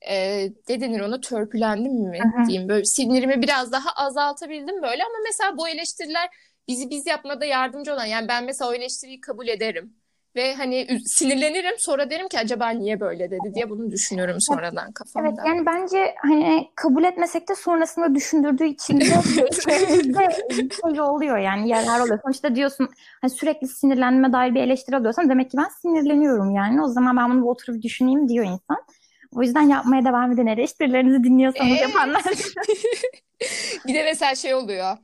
e, 0.00 0.44
ne 0.68 0.80
denir 0.80 1.00
ona 1.00 1.20
törpülendim 1.20 1.92
mi 1.92 2.20
diyeyim. 2.46 2.68
Böyle 2.68 2.84
sinirimi 2.84 3.42
biraz 3.42 3.72
daha 3.72 3.90
azaltabildim 3.90 4.82
böyle. 4.82 5.04
Ama 5.04 5.18
mesela 5.24 5.56
bu 5.56 5.68
eleştiriler 5.68 6.28
bizi 6.68 6.90
biz 6.90 7.06
yapmada 7.06 7.44
yardımcı 7.44 7.92
olan. 7.94 8.04
Yani 8.04 8.28
ben 8.28 8.44
mesela 8.44 8.70
o 8.70 8.74
eleştiriyi 8.74 9.20
kabul 9.20 9.48
ederim. 9.48 9.92
Ve 10.36 10.54
hani 10.54 11.00
sinirlenirim 11.06 11.78
sonra 11.78 12.10
derim 12.10 12.28
ki 12.28 12.38
acaba 12.38 12.68
niye 12.70 13.00
böyle 13.00 13.30
dedi 13.30 13.54
diye 13.54 13.70
bunu 13.70 13.90
düşünüyorum 13.90 14.36
sonradan 14.40 14.84
Evet 14.84 14.94
kafamda. 14.94 15.42
yani 15.48 15.66
bence 15.66 16.14
hani 16.22 16.68
kabul 16.74 17.04
etmesek 17.04 17.48
de 17.48 17.54
sonrasında 17.54 18.14
düşündürdüğü 18.14 18.64
için 18.64 19.00
de 19.00 19.04
içerimizde 19.50 20.28
şey 20.92 21.00
oluyor 21.00 21.38
yani 21.38 21.68
yarar 21.68 22.00
oluyor. 22.00 22.18
Sonuçta 22.22 22.54
diyorsun 22.54 22.88
hani 23.20 23.30
sürekli 23.30 23.68
sinirlenme 23.68 24.32
dair 24.32 24.54
bir 24.54 24.60
eleştiri 24.60 24.96
alıyorsan 24.96 25.28
demek 25.28 25.50
ki 25.50 25.56
ben 25.56 25.68
sinirleniyorum 25.82 26.54
yani. 26.54 26.82
O 26.82 26.88
zaman 26.88 27.16
ben 27.16 27.30
bunu 27.30 27.42
bir 27.42 27.46
oturup 27.48 27.82
düşüneyim 27.82 28.28
diyor 28.28 28.44
insan. 28.44 28.84
O 29.34 29.42
yüzden 29.42 29.62
yapmaya 29.62 30.04
devam 30.04 30.32
edin 30.32 30.46
eleştirilerinizi 30.46 31.24
dinliyorsanız 31.24 31.70
Evet. 31.70 31.82
yapanlar. 31.82 32.22
Bir 33.86 33.94
de 33.94 34.02
mesela 34.04 34.34
şey 34.34 34.54
oluyor. 34.54 34.96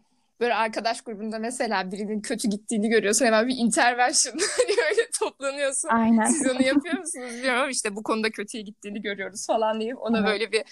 Böyle 0.42 0.55
arkadaş 0.55 1.00
grubunda 1.00 1.38
mesela 1.38 1.92
birinin 1.92 2.20
kötü 2.20 2.48
gittiğini 2.48 2.88
görüyorsun 2.88 3.26
hemen 3.26 3.48
bir 3.48 3.57
intervention 3.57 4.35
hani 4.59 4.76
öyle 4.90 5.02
toplanıyorsun. 5.20 5.88
Aynen. 5.88 6.26
Siz 6.26 6.50
onu 6.50 6.62
yapıyor 6.62 6.98
musunuz 6.98 7.26
bilmiyorum 7.33 7.61
ama 7.61 7.70
işte 7.70 7.96
bu 7.96 8.02
konuda 8.02 8.31
kötüye 8.31 8.62
gittiğini 8.62 9.02
görüyoruz 9.02 9.46
falan 9.46 9.81
deyip 9.81 10.02
ona 10.02 10.18
Evet. 10.18 10.28
böyle 10.28 10.52
bir 10.52 10.62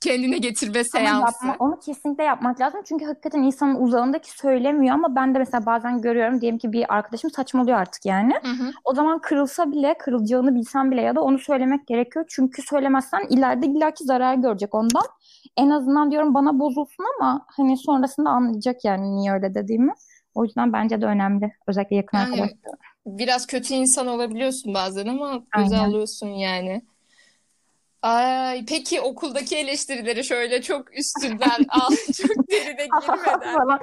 kendine 0.00 0.38
getirme 0.38 0.78
Ama 0.78 0.84
seansı. 0.84 1.46
yapma, 1.46 1.56
onu 1.58 1.80
kesinlikle 1.80 2.24
yapmak 2.24 2.60
lazım. 2.60 2.80
Çünkü 2.88 3.04
hakikaten 3.04 3.42
insanın 3.42 3.74
uzağındaki 3.74 4.30
söylemiyor 4.30 4.94
ama 4.94 5.16
ben 5.16 5.34
de 5.34 5.38
mesela 5.38 5.66
bazen 5.66 6.00
görüyorum 6.02 6.40
diyelim 6.40 6.58
ki 6.58 6.72
bir 6.72 6.94
arkadaşım 6.94 7.30
saçmalıyor 7.30 7.78
artık 7.78 8.06
yani. 8.06 8.34
Hı 8.42 8.48
hı. 8.48 8.70
O 8.84 8.94
zaman 8.94 9.18
kırılsa 9.18 9.72
bile, 9.72 9.94
kırılacağını 9.98 10.54
bilsen 10.54 10.90
bile 10.90 11.00
ya 11.00 11.14
da 11.16 11.20
onu 11.20 11.38
söylemek 11.38 11.86
gerekiyor. 11.86 12.24
Çünkü 12.28 12.62
söylemezsen 12.62 13.26
ileride 13.28 13.66
illaki 13.66 14.04
zarar 14.04 14.34
görecek 14.34 14.74
ondan. 14.74 15.04
En 15.56 15.70
azından 15.70 16.10
diyorum 16.10 16.34
bana 16.34 16.58
bozulsun 16.58 17.04
ama 17.18 17.46
hani 17.56 17.76
sonrasında 17.78 18.30
anlayacak 18.30 18.84
yani 18.84 19.16
niye 19.16 19.32
öyle 19.32 19.54
dediğimi. 19.54 19.92
O 20.34 20.44
yüzden 20.44 20.72
bence 20.72 21.00
de 21.00 21.06
önemli. 21.06 21.52
Özellikle 21.66 21.96
yakın 21.96 22.18
Yani 22.18 22.30
arkadaşlar. 22.32 22.78
biraz 23.06 23.46
kötü 23.46 23.74
insan 23.74 24.06
olabiliyorsun 24.06 24.74
bazen 24.74 25.06
ama 25.06 25.42
göze 25.56 25.76
alıyorsun 25.76 26.28
yani. 26.28 26.82
Ay, 28.02 28.64
peki 28.68 29.00
okuldaki 29.00 29.56
eleştirileri 29.56 30.24
şöyle 30.24 30.62
çok 30.62 30.98
üstünden 30.98 31.58
al, 31.68 31.90
çok 32.16 32.50
derine 32.50 32.86
girmeden. 33.00 33.54
falan. 33.58 33.80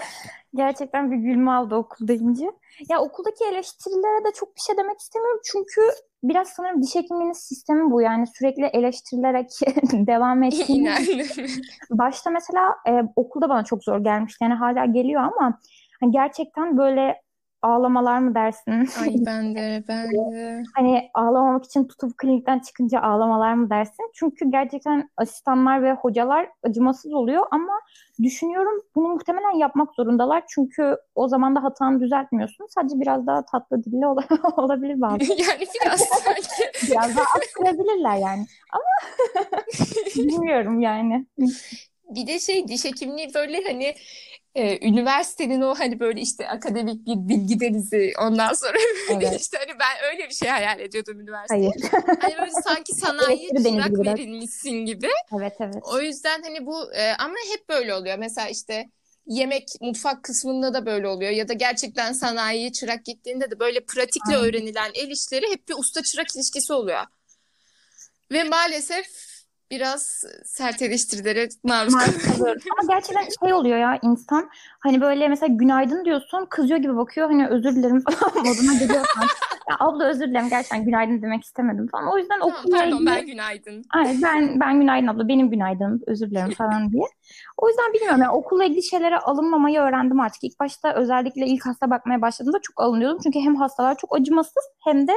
Gerçekten 0.55 1.11
bir 1.11 1.17
gülme 1.17 1.51
aldı 1.51 1.75
okul 1.75 2.07
deyince. 2.07 2.45
Ya 2.89 2.99
okuldaki 3.01 3.43
eleştirilere 3.45 4.25
de 4.25 4.31
çok 4.35 4.55
bir 4.55 4.61
şey 4.61 4.77
demek 4.77 4.99
istemiyorum. 4.99 5.39
Çünkü 5.51 5.81
biraz 6.23 6.47
sanırım 6.47 6.83
diş 6.83 6.95
hekimliğinin 6.95 7.33
sistemi 7.33 7.91
bu. 7.91 8.01
Yani 8.01 8.27
sürekli 8.27 8.65
eleştirilerek 8.65 9.49
devam 9.93 10.43
ettiğini. 10.43 10.77
İnan. 10.77 11.03
Başta 11.89 12.29
mesela 12.29 12.75
e, 12.87 12.91
okulda 13.15 13.49
bana 13.49 13.63
çok 13.63 13.83
zor 13.83 14.03
gelmişti. 14.03 14.43
Yani 14.43 14.53
hala 14.53 14.85
geliyor 14.85 15.21
ama 15.21 15.59
hani 15.99 16.11
gerçekten 16.11 16.77
böyle 16.77 17.21
ağlamalar 17.61 18.19
mı 18.19 18.35
dersin? 18.35 18.87
Ay 19.01 19.15
ben 19.25 19.55
de, 19.55 19.83
ben 19.87 20.11
de. 20.11 20.63
Hani 20.75 21.09
ağlamamak 21.13 21.65
için 21.65 21.87
tutup 21.87 22.17
klinikten 22.17 22.59
çıkınca 22.59 22.99
ağlamalar 23.01 23.53
mı 23.53 23.69
dersin? 23.69 24.11
Çünkü 24.15 24.51
gerçekten 24.51 25.09
asistanlar 25.17 25.83
ve 25.83 25.93
hocalar 25.93 26.49
acımasız 26.63 27.13
oluyor 27.13 27.45
ama 27.51 27.73
düşünüyorum 28.23 28.81
bunu 28.95 29.07
muhtemelen 29.07 29.57
yapmak 29.57 29.93
zorundalar. 29.95 30.43
Çünkü 30.49 30.97
o 31.15 31.27
zaman 31.27 31.55
da 31.55 31.63
hatanı 31.63 31.99
düzeltmiyorsun. 32.01 32.65
Sadece 32.69 32.99
biraz 32.99 33.27
daha 33.27 33.45
tatlı 33.45 33.83
dilli 33.83 34.07
ol- 34.07 34.17
olabilir 34.57 35.01
bazen. 35.01 35.17
Yani 35.37 35.67
biraz 35.85 35.99
sanki 35.99 36.91
Biraz 36.91 37.15
daha 37.17 37.25
arttırabilirler 37.35 38.15
yani. 38.17 38.45
Ama 38.73 38.83
bilmiyorum 40.15 40.79
yani. 40.81 41.25
bir 42.09 42.27
de 42.27 42.39
şey 42.39 42.67
diş 42.67 42.85
hekimliği 42.85 43.33
böyle 43.35 43.63
hani 43.67 43.93
e, 44.55 44.87
üniversitenin 44.87 45.61
o 45.61 45.75
hani 45.75 45.99
böyle 45.99 46.21
işte 46.21 46.47
akademik 46.47 47.05
bir 47.05 47.15
bilgi 47.15 47.59
denizi 47.59 48.13
ondan 48.21 48.53
sonra 48.53 48.77
Evet. 49.11 49.41
işte 49.41 49.57
hani 49.57 49.79
ben 49.79 50.11
öyle 50.13 50.29
bir 50.29 50.33
şey 50.33 50.49
hayal 50.49 50.79
ediyordum 50.79 51.19
üniversiteyi. 51.19 51.71
Hayır. 51.81 51.91
Hani 52.21 52.37
böyle 52.37 52.51
sanki 52.51 52.93
denizi 52.93 53.63
çırak 53.63 54.05
verilmişsin 54.05 54.71
gibi. 54.85 55.09
Evet 55.39 55.53
evet. 55.59 55.83
O 55.83 56.01
yüzden 56.01 56.41
hani 56.41 56.65
bu 56.65 56.93
e, 56.93 57.13
ama 57.19 57.35
hep 57.53 57.69
böyle 57.69 57.93
oluyor. 57.93 58.17
Mesela 58.17 58.47
işte 58.47 58.89
yemek 59.27 59.69
mutfak 59.81 60.23
kısmında 60.23 60.73
da 60.73 60.85
böyle 60.85 61.07
oluyor 61.07 61.31
ya 61.31 61.47
da 61.47 61.53
gerçekten 61.53 62.13
sanayiye 62.13 62.71
çırak 62.71 63.05
gittiğinde 63.05 63.51
de 63.51 63.59
böyle 63.59 63.79
pratikle 63.85 64.37
Aynen. 64.37 64.49
öğrenilen 64.49 64.91
el 64.93 65.09
işleri 65.09 65.51
hep 65.51 65.67
bir 65.69 65.73
usta 65.77 66.03
çırak 66.03 66.35
ilişkisi 66.35 66.73
oluyor. 66.73 67.03
Ve 68.31 68.43
maalesef 68.43 69.26
biraz 69.71 70.23
sert 70.45 70.81
eleştirilere 70.81 71.47
maruz 71.63 71.93
kalıyorum. 71.93 72.61
Ama 72.79 72.93
gerçekten 72.93 73.27
şey 73.43 73.53
oluyor 73.53 73.77
ya 73.77 73.99
insan 74.03 74.49
hani 74.79 75.01
böyle 75.01 75.27
mesela 75.27 75.53
günaydın 75.55 76.05
diyorsun 76.05 76.45
kızıyor 76.49 76.79
gibi 76.79 76.97
bakıyor 76.97 77.29
hani 77.29 77.47
özür 77.47 77.75
dilerim 77.75 78.01
falan 78.01 78.35
moduna 78.35 78.73
geliyor 78.73 79.05
falan. 79.15 79.27
Ya 79.69 79.75
abla 79.79 80.05
özür 80.05 80.27
dilerim 80.27 80.49
gerçekten 80.49 80.85
günaydın 80.85 81.21
demek 81.21 81.43
istemedim 81.43 81.87
falan. 81.91 82.13
O 82.13 82.17
yüzden 82.17 82.39
Tamam, 82.39 82.55
okulla 82.59 82.77
pardon 82.77 82.95
ilgili 82.95 83.05
ben 83.05 83.25
günaydın. 83.25 83.83
Ay, 83.93 84.17
ben 84.23 84.59
ben 84.59 84.79
günaydın 84.79 85.07
abla 85.07 85.27
benim 85.27 85.49
günaydın 85.49 86.03
özür 86.07 86.29
dilerim 86.29 86.53
falan 86.53 86.91
diye. 86.91 87.03
O 87.57 87.69
yüzden 87.69 87.93
bilmiyorum 87.93 88.21
yani 88.21 88.31
okulla 88.31 88.63
ilgili 88.63 88.83
şeylere 88.83 89.17
alınmamayı 89.17 89.79
öğrendim 89.79 90.19
artık. 90.19 90.43
İlk 90.43 90.59
başta 90.59 90.93
özellikle 90.93 91.45
ilk 91.45 91.65
hasta 91.65 91.89
bakmaya 91.89 92.21
başladığımda 92.21 92.59
çok 92.61 92.81
alınıyordum. 92.81 93.19
Çünkü 93.23 93.39
hem 93.39 93.55
hastalar 93.55 93.97
çok 93.97 94.15
acımasız 94.15 94.63
hem 94.83 95.07
de 95.07 95.13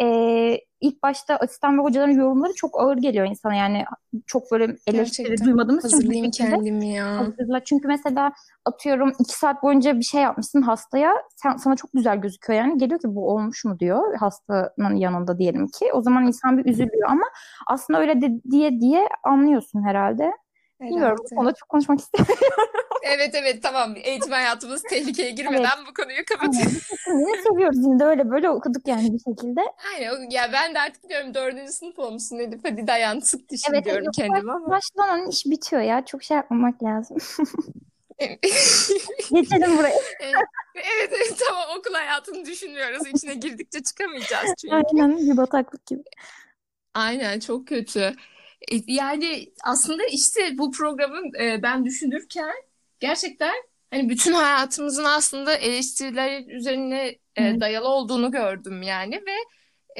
e, 0.00 0.58
ilk 0.80 1.02
başta 1.02 1.36
asistan 1.36 1.78
ve 1.78 1.82
hocaların 1.82 2.12
yorumları 2.12 2.52
çok 2.54 2.80
ağır 2.80 2.96
geliyor 2.96 3.26
insana. 3.26 3.54
Yani 3.54 3.84
çok 4.26 4.52
böyle 4.52 4.76
eleştiri 4.86 5.44
duymadığımız 5.44 5.84
için 5.84 5.96
Hazırlayayım 5.96 6.30
kendimi 6.30 6.88
ya. 6.94 7.18
hazırla. 7.18 7.64
Çünkü 7.64 7.88
mesela 7.88 8.32
atıyorum 8.64 9.12
iki 9.18 9.38
saat 9.38 9.62
boyunca 9.62 9.98
bir 9.98 10.04
şey 10.04 10.22
yapmışsın 10.22 10.62
hastaya. 10.62 11.14
Sen, 11.36 11.56
sana 11.56 11.76
çok 11.76 11.92
güzel 11.92 12.16
gözüküyor 12.20 12.60
yani. 12.60 12.78
Geliyor 12.78 13.00
ki 13.00 13.14
bu 13.14 13.30
olmuş 13.30 13.64
mu 13.64 13.78
diyor 13.78 14.16
hastanın 14.16 14.96
yanında 14.96 15.38
diyelim 15.38 15.66
ki. 15.68 15.92
O 15.92 16.02
zaman 16.02 16.26
insan 16.26 16.58
bir 16.58 16.64
üzülüyor 16.64 17.10
ama 17.10 17.24
aslında 17.66 18.00
öyle 18.00 18.20
de, 18.20 18.42
diye 18.50 18.80
diye 18.80 19.08
anlıyorsun 19.24 19.82
herhalde. 19.82 20.32
Bilmiyorum 20.80 21.16
bu 21.18 21.24
Herhalde. 21.24 21.34
konuda 21.36 21.52
çok 21.54 21.68
konuşmak 21.68 21.98
istemiyorum. 22.00 22.83
Evet 23.06 23.34
evet 23.34 23.62
tamam. 23.62 23.94
Eğitim 24.02 24.32
hayatımız 24.32 24.82
tehlikeye 24.82 25.30
girmeden 25.30 25.78
bu 25.88 25.94
konuyu 25.94 26.24
kapatıyoruz. 26.28 26.88
Yine 27.06 27.42
seviyoruz 27.42 27.78
yine 27.78 27.98
de 28.00 28.04
öyle 28.04 28.30
böyle 28.30 28.50
okuduk 28.50 28.88
yani 28.88 29.12
bir 29.14 29.18
şekilde. 29.18 29.60
Aynen. 29.94 30.30
Ya 30.30 30.50
ben 30.52 30.74
de 30.74 30.80
artık 30.80 31.08
diyorum 31.08 31.34
dördüncü 31.34 31.72
sınıf 31.72 31.98
olmuşsun 31.98 32.38
Elif. 32.38 32.60
Hadi 32.64 32.86
dayan 32.86 33.20
sık 33.20 33.48
dişini 33.48 33.76
Evet, 33.76 33.84
diyorum 33.84 34.04
yok, 34.04 34.14
kendime 34.14 34.52
ama. 34.52 34.70
Başlanan 34.70 35.28
iş 35.28 35.46
bitiyor 35.46 35.82
ya. 35.82 36.04
Çok 36.04 36.22
şey 36.22 36.36
yapmamak 36.36 36.82
lazım. 36.82 37.16
Geçelim 39.32 39.78
buraya. 39.78 39.94
Evet 40.74 41.10
evet 41.12 41.42
tamam 41.48 41.64
okul 41.78 41.94
hayatını 41.94 42.44
düşünmüyoruz. 42.44 43.06
İçine 43.14 43.34
girdikçe 43.34 43.82
çıkamayacağız 43.82 44.54
çünkü. 44.60 44.74
Aynen 44.74 45.16
bir 45.18 45.36
bataklık 45.36 45.86
gibi. 45.86 46.02
Aynen 46.94 47.40
çok 47.40 47.68
kötü. 47.68 48.00
E, 48.72 48.76
Yani 48.86 49.52
aslında 49.64 50.02
işte 50.04 50.58
bu 50.58 50.70
programın 50.70 51.32
e, 51.40 51.62
ben 51.62 51.84
düşünürken 51.84 52.54
gerçekten 53.00 53.54
hani 53.90 54.08
bütün 54.08 54.32
hayatımızın 54.32 55.04
aslında 55.04 55.54
eleştiriler 55.54 56.44
üzerine 56.46 57.18
e, 57.36 57.60
dayalı 57.60 57.88
olduğunu 57.88 58.30
gördüm 58.30 58.82
yani 58.82 59.14
ve 59.16 59.36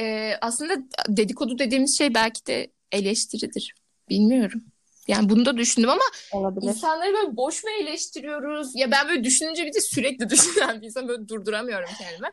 e, 0.03 0.37
aslında 0.41 0.75
dedikodu 1.09 1.59
dediğimiz 1.59 1.99
şey 1.99 2.15
belki 2.15 2.47
de 2.47 2.73
eleştiridir. 2.93 3.75
Bilmiyorum. 4.09 4.65
Yani 5.09 5.29
bunu 5.29 5.47
da 5.47 5.57
düşündüm 5.57 5.91
ama 5.91 6.03
Olabilir. 6.33 6.69
insanları 6.69 7.15
böyle 7.15 7.37
boş 7.37 7.65
mu 7.65 7.71
eleştiriyoruz? 7.81 8.71
Ya 8.75 8.91
ben 8.91 9.09
böyle 9.09 9.25
düşününce 9.25 9.67
bir 9.67 9.75
de 9.75 9.81
sürekli 9.81 10.31
düşünen 10.31 10.81
bir 10.81 10.87
insan 10.87 11.09
böyle 11.09 11.29
durduramıyorum 11.29 11.89
kendimi. 11.99 12.29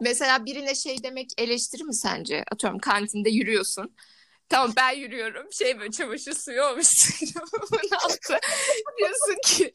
Mesela 0.00 0.46
birine 0.46 0.74
şey 0.74 1.02
demek 1.02 1.30
eleştiri 1.38 1.84
mi 1.84 1.94
sence? 1.94 2.44
Atıyorum 2.52 2.78
kantinde 2.78 3.30
yürüyorsun. 3.30 3.94
Tamam 4.48 4.72
ben 4.76 4.90
yürüyorum. 4.90 5.52
Şey 5.52 5.78
böyle 5.78 5.90
çamaşır 5.90 6.32
suyu 6.34 6.62
olmuş 6.62 6.86
suyumun 6.98 7.90
altı. 8.04 8.38
Diyorsun 8.98 9.36
ki 9.46 9.72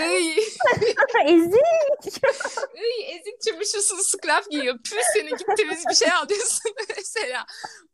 ıy, 0.00 0.32
Ezik. 1.26 2.24
ıy 2.76 3.14
ezik 3.14 3.42
çamaşır 3.48 3.78
suyu 3.80 4.02
scrap 4.04 4.50
giyiyor. 4.50 4.78
Püh 4.84 4.96
senin 5.14 5.30
git 5.36 5.46
temiz 5.56 5.84
bir 5.90 5.94
şey 5.94 6.12
al 6.12 6.28
diyorsun 6.28 6.72
mesela. 6.96 7.46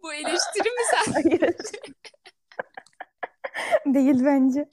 Bu 0.02 0.12
eleştiri 0.14 0.70
mi 0.70 0.82
sen? 0.90 1.12
Hayır. 1.12 1.54
Değil 3.86 4.24
bence. 4.24 4.68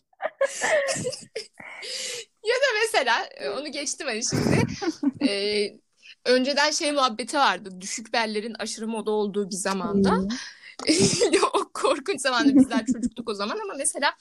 Ya 2.44 2.56
da 2.56 2.66
mesela 2.84 3.26
e, 3.26 3.50
onu 3.50 3.72
geçtim 3.72 4.08
hani 4.08 4.22
şimdi. 4.30 4.64
E, 5.32 5.68
önceden 6.26 6.72
şey 6.72 6.92
muhabbeti 6.92 7.38
vardı. 7.38 7.82
Düşük 7.82 8.14
bellerin 8.14 8.54
aşırı 8.60 8.88
moda 8.88 9.12
olduğu 9.12 9.50
bir 9.50 9.56
zamanda. 9.56 10.22
o 11.54 11.70
korkunç 11.74 12.22
zamanda 12.22 12.56
bizler 12.56 12.86
çocuktuk 12.86 13.30
o 13.30 13.34
zaman 13.34 13.60
ama 13.64 13.74
mesela 13.78 14.14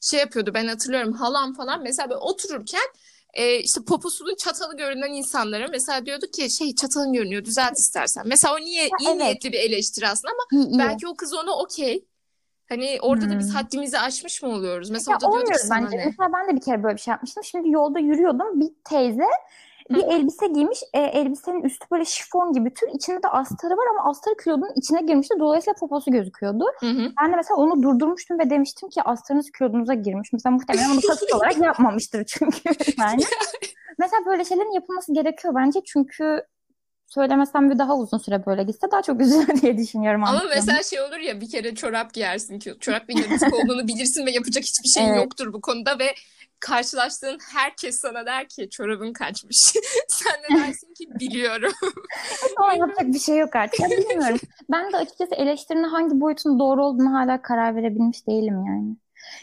şey 0.00 0.20
yapıyordu 0.20 0.50
ben 0.54 0.66
hatırlıyorum 0.66 1.12
halam 1.12 1.54
falan 1.54 1.82
mesela 1.82 2.10
böyle 2.10 2.20
otururken 2.20 2.88
e, 3.34 3.56
işte 3.58 3.80
poposunun 3.84 4.34
çatalı 4.34 4.76
görünen 4.76 5.12
insanlara 5.12 5.68
mesela 5.68 6.06
diyordu 6.06 6.26
ki 6.26 6.50
şey 6.50 6.74
çatalın 6.74 7.12
görünüyor 7.12 7.44
düzelt 7.44 7.78
istersen. 7.78 8.22
Mesela 8.26 8.54
o 8.54 8.58
niye 8.60 8.84
iyi 9.00 9.08
evet. 9.08 9.16
niyetli 9.16 9.52
bir 9.52 9.58
eleştiri 9.58 10.08
aslında 10.08 10.32
ama 10.32 10.64
iyi. 10.66 10.78
belki 10.78 11.08
o 11.08 11.14
kız 11.16 11.34
onu 11.34 11.50
okey. 11.52 12.04
Hani 12.68 12.98
orada 13.02 13.30
da 13.30 13.38
biz 13.38 13.48
Hmm. 13.48 13.54
haddimizi 13.54 13.98
aşmış 13.98 14.42
mı 14.42 14.48
oluyoruz? 14.48 14.90
Mesela 14.90 15.12
Ya 15.12 15.16
o 15.16 15.20
da 15.20 15.20
diyordu 15.22 15.36
ki 15.36 15.42
olmuyoruz 15.42 15.66
sana 15.68 15.86
bence. 15.86 15.96
ne? 15.96 16.04
Mesela 16.06 16.30
ben 16.32 16.48
de 16.48 16.60
bir 16.60 16.64
kere 16.64 16.82
böyle 16.82 16.96
bir 16.96 17.00
şey 17.00 17.12
yapmıştım. 17.12 17.44
Şimdi 17.44 17.70
yolda 17.70 17.98
yürüyordum. 17.98 18.60
Bir 18.60 18.70
teyze 18.84 19.26
bir 19.90 20.02
elbise 20.02 20.46
giymiş. 20.46 20.78
E, 20.94 21.00
elbisenin 21.00 21.62
üstü 21.62 21.86
böyle 21.90 22.04
şifon 22.04 22.52
gibi 22.52 22.74
tül. 22.74 22.88
İçinde 22.94 23.22
de 23.22 23.28
astarı 23.28 23.76
var 23.76 23.86
ama 23.90 24.10
astarı 24.10 24.34
kilodunun 24.44 24.72
içine 24.76 25.00
girmişti. 25.00 25.34
Dolayısıyla 25.38 25.74
poposu 25.80 26.10
gözüküyordu. 26.10 26.64
Hı 26.80 26.86
hı. 26.86 27.12
Ben 27.22 27.32
de 27.32 27.36
mesela 27.36 27.56
onu 27.56 27.82
durdurmuştum 27.82 28.38
ve 28.38 28.50
demiştim 28.50 28.88
ki 28.88 29.02
astarınız 29.02 29.50
kilodunuza 29.58 29.94
girmiş. 29.94 30.32
Mesela 30.32 30.52
muhtemelen 30.52 30.90
onu 30.90 31.00
kasıt 31.00 31.32
olarak 31.34 31.58
yapmamıştır 31.58 32.24
çünkü. 32.24 32.60
Yani. 32.98 33.22
Mesela 33.98 34.26
böyle 34.26 34.44
şeylerin 34.44 34.74
yapılması 34.74 35.14
gerekiyor 35.14 35.54
bence. 35.54 35.80
Çünkü 35.86 36.42
söylemesem 37.06 37.70
bir 37.70 37.78
daha 37.78 37.96
uzun 37.96 38.18
süre 38.18 38.46
böyle 38.46 38.62
gitse 38.62 38.90
daha 38.90 39.02
çok 39.02 39.20
üzülür 39.20 39.62
diye 39.62 39.78
düşünüyorum. 39.78 40.20
Ama 40.24 40.28
anlatıyorum. 40.30 40.56
mesela 40.58 40.82
şey 40.82 41.00
olur 41.00 41.18
ya 41.18 41.40
bir 41.40 41.50
kere 41.50 41.74
çorap 41.74 42.14
giyersin 42.14 42.58
ki 42.58 42.74
çorap 42.80 43.08
bir 43.08 43.14
olduğunu 43.52 43.88
bilirsin 43.88 44.26
ve 44.26 44.30
yapacak 44.30 44.64
hiçbir 44.64 44.88
şeyin 44.88 45.08
Evet. 45.08 45.22
yoktur 45.24 45.52
bu 45.52 45.60
konuda 45.60 45.98
ve 45.98 46.14
karşılaştığın 46.60 47.38
herkes 47.54 48.00
sana 48.00 48.26
der 48.26 48.48
ki 48.48 48.70
çorabın 48.70 49.12
kaçmış. 49.12 49.56
Sen 50.08 50.42
de 50.42 50.62
dersin 50.62 50.94
ki 50.94 51.08
biliyorum. 51.20 51.72
Ama 52.56 52.74
yapacak 52.74 53.06
bir 53.06 53.18
şey 53.18 53.38
yok 53.38 53.56
artık. 53.56 53.80
Ya 53.80 53.88
bilmiyorum. 53.90 54.38
Ben 54.70 54.92
de 54.92 54.96
açıkçası 54.96 55.34
eleştirinin 55.34 55.88
hangi 55.88 56.20
boyutun 56.20 56.58
doğru 56.58 56.84
olduğunu 56.84 57.12
hala 57.12 57.42
karar 57.42 57.76
verebilmiş 57.76 58.26
değilim 58.26 58.64
yani. 58.66 58.96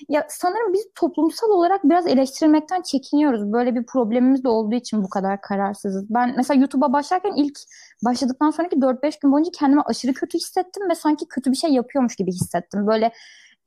Ya 0.09 0.25
sanırım 0.29 0.73
biz 0.73 0.87
toplumsal 0.95 1.49
olarak 1.49 1.83
biraz 1.83 2.07
eleştirilmekten 2.07 2.81
çekiniyoruz. 2.81 3.53
Böyle 3.53 3.75
bir 3.75 3.85
problemimiz 3.85 4.43
de 4.43 4.49
olduğu 4.49 4.75
için 4.75 5.03
bu 5.03 5.09
kadar 5.09 5.41
kararsızız. 5.41 6.05
Ben 6.09 6.33
mesela 6.37 6.59
YouTube'a 6.59 6.93
başlarken 6.93 7.33
ilk 7.35 7.59
başladıktan 8.05 8.51
sonraki 8.51 8.75
4-5 8.75 9.19
gün 9.21 9.31
boyunca 9.31 9.51
kendimi 9.59 9.81
aşırı 9.81 10.13
kötü 10.13 10.37
hissettim 10.37 10.89
ve 10.89 10.95
sanki 10.95 11.27
kötü 11.27 11.51
bir 11.51 11.57
şey 11.57 11.69
yapıyormuş 11.69 12.15
gibi 12.15 12.31
hissettim. 12.31 12.87
Böyle 12.87 13.11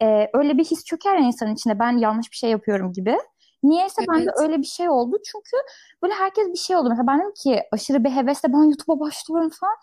e, 0.03 0.31
öyle 0.35 0.59
bir 0.59 0.65
his 0.65 0.85
çöker 0.85 1.17
ya 1.17 1.27
insanın 1.27 1.55
içinde 1.55 1.79
ben 1.79 1.99
yanlış 1.99 2.31
bir 2.31 2.37
şey 2.37 2.51
yapıyorum 2.51 2.93
gibi. 2.93 3.17
Niyeyse 3.63 4.03
bende 4.09 4.23
Evet. 4.23 4.35
öyle 4.41 4.59
bir 4.59 4.65
şey 4.67 4.89
oldu. 4.89 5.17
Çünkü 5.25 5.57
böyle 6.03 6.15
herkes 6.15 6.49
bir 6.49 6.59
şey 6.59 6.77
oldu. 6.77 6.89
Mesela 6.89 7.07
ben 7.07 7.19
dedim 7.21 7.35
ki 7.35 7.63
aşırı 7.73 8.05
bir 8.05 8.11
hevesle 8.11 8.53
ben 8.53 8.59
YouTube'a 8.65 9.01
başlıyorum 9.01 9.51
falan. 9.51 9.75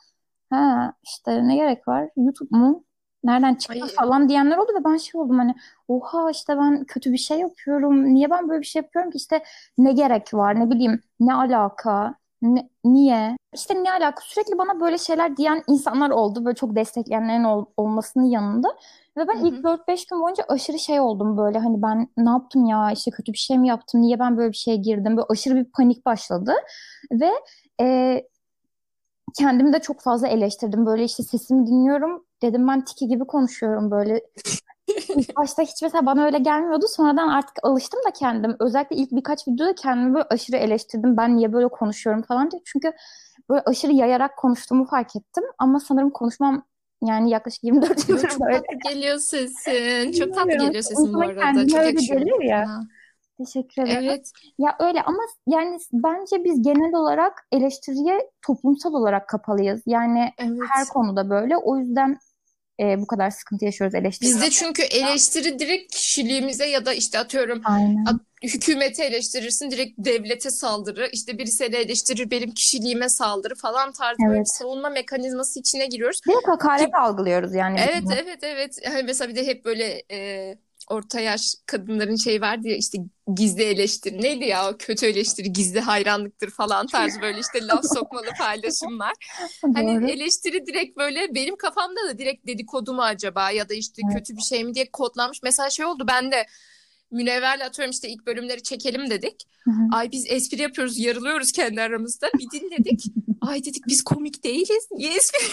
Ha 0.49 0.93
işte 1.03 1.47
ne 1.47 1.55
gerek 1.55 1.87
var? 1.87 2.09
YouTube 2.17 2.57
mu? 2.57 2.83
Nereden 3.23 3.55
çıktı 3.55 3.79
Ay. 3.83 3.89
falan 3.89 4.29
diyenler 4.29 4.57
oldu 4.57 4.71
ve 4.79 4.83
ben 4.85 4.97
şey 4.97 5.21
oldum 5.21 5.37
hani 5.37 5.55
oha 5.87 6.31
işte 6.31 6.57
ben 6.57 6.85
kötü 6.85 7.11
bir 7.13 7.17
şey 7.17 7.39
yapıyorum. 7.39 8.13
Niye 8.13 8.29
ben 8.29 8.49
böyle 8.49 8.61
bir 8.61 8.65
şey 8.65 8.81
yapıyorum 8.81 9.11
ki? 9.11 9.17
İşte 9.17 9.43
ne 9.77 9.91
gerek 9.93 10.33
var? 10.33 10.59
Ne 10.59 10.69
bileyim 10.71 11.01
ne 11.19 11.33
alaka? 11.33 12.15
Ne- 12.41 12.69
niye? 12.83 13.37
İşte 13.53 13.83
ne 13.83 13.91
alaka? 13.91 14.21
Sürekli 14.21 14.57
bana 14.57 14.79
böyle 14.79 14.97
şeyler 14.97 15.37
diyen 15.37 15.63
insanlar 15.67 16.09
oldu. 16.09 16.45
Böyle 16.45 16.55
çok 16.55 16.75
destekleyenlerin 16.75 17.43
ol- 17.43 17.65
olmasının 17.77 18.23
yanında. 18.25 18.67
Ve 19.17 19.27
ben 19.27 19.35
Hı 19.41 19.47
ilk 19.47 19.59
hı. 19.59 19.63
4-5 19.63 20.05
gün 20.05 20.21
boyunca 20.21 20.43
aşırı 20.47 20.79
şey 20.79 20.99
oldum 20.99 21.37
böyle 21.37 21.59
hani 21.59 21.81
ben 21.81 22.07
ne 22.17 22.29
yaptım 22.29 22.65
ya 22.65 22.91
işte 22.91 23.11
kötü 23.11 23.33
bir 23.33 23.37
şey 23.37 23.57
mi 23.57 23.67
yaptım 23.67 24.01
niye 24.01 24.19
ben 24.19 24.37
böyle 24.37 24.51
bir 24.51 24.57
şeye 24.57 24.77
girdim 24.77 25.17
böyle 25.17 25.25
aşırı 25.29 25.55
bir 25.55 25.65
panik 25.65 26.05
başladı 26.05 26.53
ve 27.11 27.31
e, 27.81 28.21
kendimi 29.39 29.73
de 29.73 29.79
çok 29.81 30.01
fazla 30.01 30.27
eleştirdim 30.27 30.85
böyle 30.85 31.03
işte 31.03 31.23
sesimi 31.23 31.67
dinliyorum 31.67 32.25
dedim 32.41 32.67
ben 32.67 32.85
tiki 32.85 33.07
gibi 33.07 33.25
konuşuyorum 33.25 33.91
böyle 33.91 34.21
İlk 35.15 35.35
başta 35.37 35.63
hiç 35.63 35.81
mesela 35.81 36.05
bana 36.05 36.25
öyle 36.25 36.37
gelmiyordu 36.37 36.85
sonradan 36.89 37.27
artık 37.27 37.55
alıştım 37.63 37.99
da 38.07 38.11
kendim 38.11 38.55
özellikle 38.59 38.95
ilk 38.95 39.11
birkaç 39.11 39.47
videoda 39.47 39.75
kendimi 39.75 40.13
böyle 40.13 40.25
aşırı 40.29 40.57
eleştirdim 40.57 41.17
ben 41.17 41.37
niye 41.37 41.53
böyle 41.53 41.67
konuşuyorum 41.67 42.21
falan 42.23 42.51
diye 42.51 42.61
çünkü 42.65 42.93
böyle 43.49 43.61
aşırı 43.61 43.91
yayarak 43.91 44.37
konuştuğumu 44.37 44.85
fark 44.85 45.15
ettim 45.15 45.43
ama 45.57 45.79
sanırım 45.79 46.09
konuşmam 46.09 46.63
yani 47.03 47.29
yaklaşık 47.29 47.63
24 47.63 48.09
Yo, 48.09 48.15
yıldır 48.15 48.29
çok 48.29 48.41
böyle 48.41 48.53
tatlı 48.53 48.89
geliyor 48.89 49.17
sesin. 49.17 50.11
Çok 50.11 50.33
tatlı 50.33 50.51
geliyor 50.51 50.83
sesin 50.83 51.13
bu 51.13 51.21
arada. 51.21 51.41
kendine 51.41 51.67
Çok 51.67 51.79
öyle 51.79 51.87
yakışıyor 51.89 52.19
geliyor 52.19 52.43
ya. 52.43 52.65
sana. 52.65 52.87
Teşekkür 53.37 53.81
ederim. 53.81 54.03
Evet. 54.09 54.31
Ya 54.59 54.75
öyle 54.79 55.01
ama 55.01 55.19
yani 55.47 55.77
bence 55.93 56.43
biz 56.43 56.61
genel 56.61 56.93
olarak 56.95 57.47
eleştiriye 57.51 58.31
toplumsal 58.47 58.93
olarak 58.93 59.29
kapalıyız. 59.29 59.81
Yani 59.85 60.31
Evet. 60.37 60.59
her 60.73 60.87
konuda 60.87 61.29
böyle. 61.29 61.57
O 61.57 61.77
yüzden 61.77 62.17
e, 62.79 63.01
bu 63.01 63.07
kadar 63.07 63.29
sıkıntı 63.29 63.65
yaşıyoruz 63.65 63.95
eleştiride. 63.95 64.29
Bizde 64.31 64.49
çünkü 64.49 64.81
eleştiri 64.81 65.59
direkt 65.59 65.95
kişiliğimize 65.95 66.65
ya 66.65 66.85
da 66.85 66.93
işte 66.93 67.19
atıyorum 67.19 67.61
Aynen. 67.65 68.05
at- 68.05 68.21
hükümeti 68.43 69.03
eleştirirsin 69.03 69.71
direkt 69.71 69.93
devlete 69.97 70.51
saldırı 70.51 71.09
işte 71.13 71.37
birisi 71.37 71.63
ele 71.63 71.77
eleştirir 71.77 72.31
benim 72.31 72.51
kişiliğime 72.51 73.09
saldırı 73.09 73.55
falan 73.55 73.91
tarzı 73.91 74.17
böyle 74.19 74.31
bir 74.31 74.37
Evet. 74.37 74.49
savunma 74.55 74.89
mekanizması 74.89 75.59
içine 75.59 75.85
giriyoruz. 75.85 76.19
Direkt 76.27 76.47
hakaret 76.47 76.95
algılıyoruz 76.95 77.55
yani. 77.55 77.79
Evet 77.89 78.03
bunu. 78.03 78.13
evet 78.13 78.39
evet. 78.43 78.77
Hani 78.87 79.03
mesela 79.03 79.29
bir 79.29 79.35
de 79.35 79.47
hep 79.47 79.65
böyle 79.65 80.03
e, 80.11 80.57
orta 80.87 81.19
yaş 81.19 81.55
kadınların 81.65 82.15
şey 82.15 82.41
vardı 82.41 82.67
ya 82.67 82.75
işte 82.77 82.97
gizli 83.35 83.63
eleştiri 83.63 84.21
neydi 84.21 84.45
ya 84.45 84.69
o 84.69 84.77
kötü 84.77 85.05
eleştiri 85.05 85.53
gizli 85.53 85.79
hayranlıktır 85.79 86.49
falan 86.49 86.87
tarzı 86.87 87.21
böyle 87.21 87.39
işte 87.39 87.67
laf 87.67 87.85
sokmalı 87.93 88.27
paylaşımlar. 88.37 89.13
Hani 89.75 90.01
Doğru. 90.01 90.09
eleştiri 90.09 90.65
direkt 90.65 90.97
böyle 90.97 91.35
benim 91.35 91.55
kafamda 91.55 92.09
da 92.09 92.17
direkt 92.17 92.47
dedikodu 92.47 92.93
mu 92.93 93.01
acaba 93.01 93.51
ya 93.51 93.69
da 93.69 93.73
işte 93.73 94.01
kötü 94.13 94.37
bir 94.37 94.41
şey 94.41 94.63
mi 94.63 94.73
diye 94.73 94.91
kodlanmış. 94.91 95.39
Mesela 95.43 95.69
şey 95.69 95.85
oldu 95.85 96.05
ben 96.07 96.31
de 96.31 96.45
Münevver'le 97.11 97.61
atıyorum 97.65 97.91
işte 97.91 98.09
ilk 98.09 98.25
bölümleri 98.27 98.63
çekelim 98.63 99.09
dedik. 99.09 99.43
Hı 99.63 99.71
hı. 99.71 99.95
Ay 99.97 100.11
biz 100.11 100.25
espri 100.29 100.61
yapıyoruz, 100.61 100.99
yarılıyoruz 100.99 101.51
kendi 101.51 101.81
aramızda. 101.81 102.29
Bir 102.39 102.59
dinledik. 102.59 103.05
Ay 103.41 103.65
dedik 103.65 103.83
biz 103.87 104.03
komik 104.03 104.43
değiliz. 104.43 104.87
Niye 104.91 105.13
espri? 105.13 105.39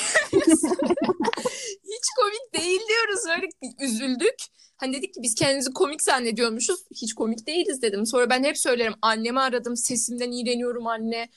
Hiç 1.84 2.06
komik 2.20 2.54
değil 2.54 2.80
diyoruz. 2.88 3.20
Böyle 3.28 3.48
üzüldük. 3.80 4.34
Hani 4.76 4.92
dedik 4.96 5.14
ki 5.14 5.20
biz 5.22 5.34
kendimizi 5.34 5.72
komik 5.72 6.02
zannediyormuşuz. 6.02 6.84
Hiç 6.94 7.14
komik 7.14 7.46
değiliz 7.46 7.82
dedim. 7.82 8.06
Sonra 8.06 8.30
ben 8.30 8.44
hep 8.44 8.58
söylerim. 8.58 8.94
Annemi 9.02 9.40
aradım. 9.40 9.76
Sesimden 9.76 10.32
iğreniyorum 10.32 10.86
anne. 10.86 11.28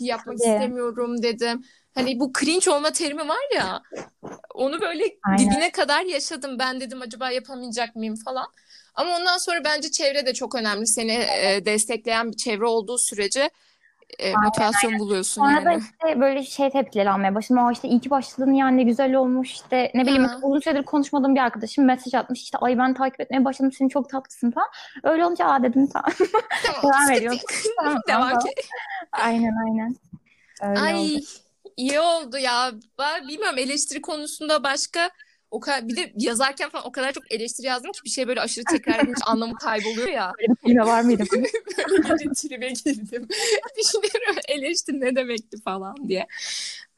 Yapmak 0.00 0.38
Tabii. 0.38 0.48
istemiyorum 0.54 1.22
dedim. 1.22 1.64
Hani 1.94 2.20
bu 2.20 2.32
cringe 2.40 2.70
olma 2.70 2.90
terimi 2.92 3.28
var 3.28 3.54
ya. 3.54 3.82
Onu 4.54 4.80
böyle 4.80 5.04
Aynen. 5.24 5.50
dibine 5.50 5.70
kadar 5.70 6.02
yaşadım. 6.02 6.58
Ben 6.58 6.80
dedim 6.80 7.02
acaba 7.02 7.30
yapamayacak 7.30 7.96
mıyım 7.96 8.14
falan. 8.24 8.46
Ama 8.96 9.16
ondan 9.16 9.38
sonra 9.38 9.64
bence 9.64 9.90
çevre 9.90 10.26
de 10.26 10.34
çok 10.34 10.54
önemli. 10.54 10.86
Seni 10.86 11.12
e, 11.12 11.64
destekleyen 11.64 12.32
bir 12.32 12.36
çevre 12.36 12.66
olduğu 12.66 12.98
sürece 12.98 13.50
e, 14.18 14.32
motivasyon 14.32 14.98
buluyorsun 14.98 15.42
Sonra 15.42 15.64
da 15.64 15.70
yani. 15.72 15.82
işte 15.82 16.20
böyle 16.20 16.44
şey 16.44 16.70
tepkileri 16.70 17.10
almaya 17.10 17.34
başladım. 17.34 17.64
Aa 17.64 17.72
işte 17.72 17.88
iyi 17.88 18.00
ki 18.00 18.10
başladın 18.10 18.52
ya 18.52 18.68
ne 18.68 18.82
güzel 18.82 19.14
olmuş 19.14 19.52
işte 19.52 19.90
ne 19.94 20.02
bileyim 20.02 20.22
mesela 20.22 20.40
uzun 20.42 20.60
süredir 20.60 20.82
konuşmadığım 20.82 21.34
bir 21.34 21.40
arkadaşım 21.40 21.84
mesaj 21.84 22.14
atmış 22.14 22.42
işte 22.42 22.58
ay 22.58 22.78
ben 22.78 22.94
takip 22.94 23.20
etmeye 23.20 23.44
başladım 23.44 23.72
seni 23.72 23.90
çok 23.90 24.10
tatlısın 24.10 24.50
falan. 24.50 24.68
Öyle 25.02 25.24
olunca 25.26 25.44
aa 25.46 25.62
dedim 25.62 25.86
tamam. 25.86 26.12
Tamam, 26.82 27.08
Devam 27.08 27.22
yok. 27.22 27.40
Tamam, 27.78 28.02
Devam 28.08 28.28
tamam. 28.28 28.38
ki. 28.38 28.50
Aynen 29.12 29.52
aynen. 29.66 29.96
Öyle 30.62 30.80
Ay 30.80 30.94
oldu. 30.94 31.24
iyi 31.76 32.00
oldu 32.00 32.38
ya. 32.38 32.72
Ben 32.98 33.28
bilmiyorum 33.28 33.58
eleştiri 33.58 34.02
konusunda 34.02 34.62
başka 34.64 35.10
o 35.56 35.60
kadar 35.60 35.88
bir 35.88 35.96
de 35.96 36.12
yazarken 36.16 36.70
falan 36.70 36.86
o 36.86 36.92
kadar 36.92 37.12
çok 37.12 37.32
eleştiri 37.32 37.66
yazdım 37.66 37.92
ki 37.92 38.00
bir 38.04 38.10
şey 38.10 38.28
böyle 38.28 38.40
aşırı 38.40 38.64
tekrar 38.64 39.04
edince 39.04 39.24
anlamı 39.26 39.54
kayboluyor 39.54 40.08
ya. 40.08 40.32
Böyle 40.38 40.52
bir 40.52 40.56
kelime 40.56 40.86
var 40.86 41.02
mıydı? 41.02 41.24
Böyle 42.08 42.32
tribe 42.36 42.68
girdim. 42.68 43.28
Düşünüyorum 43.78 44.36
eleştiri 44.48 45.00
ne 45.00 45.16
demekti 45.16 45.56
falan 45.64 46.08
diye. 46.08 46.26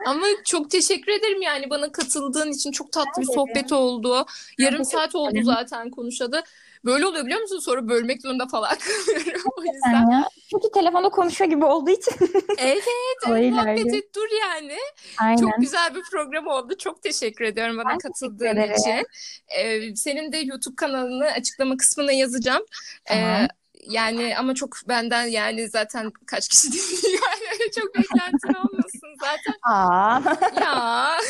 Ama 0.07 0.27
çok 0.45 0.71
teşekkür 0.71 1.13
ederim 1.13 1.43
yani 1.43 1.71
bana 1.71 1.93
katıldığın 1.93 2.53
için 2.53 2.73
çok 2.73 2.93
tatlı 2.93 3.23
bir 3.23 3.27
sohbet 3.27 3.73
oldu. 3.73 4.27
Yarım 4.59 4.85
saat 4.85 5.15
oldu 5.15 5.39
zaten 5.43 5.91
konuşalı. 5.91 6.43
Böyle 6.85 7.07
oluyor 7.07 7.25
biliyor 7.25 7.41
musun? 7.41 7.59
Sonra 7.59 7.89
bölmek 7.89 8.23
zorunda 8.23 8.47
falan 8.47 8.71
kalıyorum 9.07 9.43
o 9.57 9.63
yüzden. 9.63 10.11
Ya. 10.11 10.29
Çünkü 10.51 10.71
telefonda 10.75 11.09
konuşuyor 11.09 11.51
gibi 11.51 11.65
olduğu 11.65 11.91
için. 11.91 12.15
Evet, 12.59 12.85
evet 13.29 13.53
muhabbet 13.53 13.95
et 13.95 14.15
dur 14.15 14.29
yani. 14.41 14.77
Aynen. 15.19 15.37
Çok 15.37 15.51
güzel 15.59 15.95
bir 15.95 16.03
program 16.13 16.47
oldu. 16.47 16.77
Çok 16.79 17.03
teşekkür 17.03 17.45
ediyorum 17.45 17.77
bana 17.79 17.89
Ben 17.89 17.99
katıldığın 17.99 18.73
için. 18.73 19.07
Ee, 19.49 19.97
senin 19.97 20.33
de 20.33 20.39
YouTube 20.39 20.77
kanalını 20.77 21.25
açıklama 21.25 21.77
kısmına 21.77 22.13
yazacağım. 22.13 22.63
Ee, 23.11 23.15
Tamam. 23.15 23.49
yani 23.91 24.39
ama 24.39 24.55
çok 24.55 24.77
benden 24.89 25.27
yani 25.27 25.69
zaten 25.69 26.13
kaç 26.27 26.49
kişi 26.49 26.73
dinliyor 26.73 27.18
çok 27.81 27.95
beklentin 27.95 28.55
olmasın 28.55 29.15
zaten. 29.21 29.55
Aa. 29.63 30.21
Ya. 30.61 31.11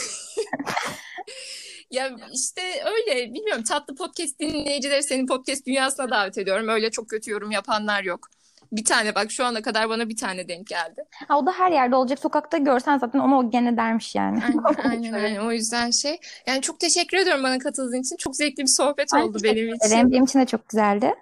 Ya 1.91 2.11
işte 2.33 2.63
öyle 2.85 3.35
bilmiyorum 3.35 3.63
tatlı 3.65 3.95
podcast 3.95 4.39
dinleyicileri 4.41 5.03
senin 5.03 5.27
podcast 5.27 5.67
dünyasına 5.67 6.11
davet 6.11 6.39
ediyorum. 6.39 6.69
Öyle 6.69 6.91
çok 6.91 7.09
kötü 7.09 7.31
yorum 7.31 7.51
yapanlar 7.51 8.03
yok. 8.03 8.29
Bir 8.73 8.85
tane 8.85 9.15
bak 9.15 9.31
şu 9.31 9.45
ana 9.45 9.63
kadar 9.63 9.89
bana 9.89 10.09
bir 10.09 10.17
tane 10.17 10.49
denk 10.49 10.67
geldi. 10.67 11.05
Ha, 11.29 11.39
o 11.39 11.47
da 11.47 11.53
her 11.53 11.71
yerde 11.73 11.97
olacak. 11.97 12.19
Sokakta 12.19 12.59
görsen 12.59 12.99
zaten 12.99 13.19
onu 13.19 13.39
o 13.39 13.51
gene 13.51 13.77
dermiş 13.77 14.15
yani. 14.15 14.41
Aynen, 14.45 14.91
aynen, 14.91 15.13
aynen. 15.13 15.41
O 15.47 15.53
yüzden 15.53 15.91
şey. 15.91 16.21
Yani 16.47 16.63
çok 16.63 16.81
teşekkür 16.81 17.17
ediyorum 17.17 17.43
bana 17.43 17.59
katıldığın 17.59 18.01
için. 18.01 18.17
Çok 18.17 18.37
zevkli 18.37 18.63
bir 18.63 18.67
sohbet 18.67 19.09
Ben 19.15 19.21
oldu 19.21 19.39
benim 19.43 19.57
ederim. 19.57 19.77
için. 19.85 20.11
Benim 20.13 20.25
için 20.25 20.41
de 20.41 20.47
çok 20.47 20.69
güzeldi. 20.69 21.15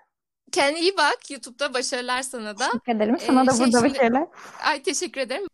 Kendine 0.53 0.81
iyi 0.81 0.97
bak. 0.97 1.31
YouTube'da 1.31 1.75
başarılar 1.75 2.23
sana 2.23 2.59
da. 2.59 2.67
Teşekkür 2.67 2.93
ederim. 2.93 3.17
Sana 3.27 3.43
Ee, 3.43 3.47
da 3.47 3.51
şey 3.51 3.61
burada 3.61 3.79
şimdi- 3.81 3.95
başarılar. 3.95 4.27
Ay 4.65 4.83
teşekkür 4.83 5.21
ederim. 5.21 5.47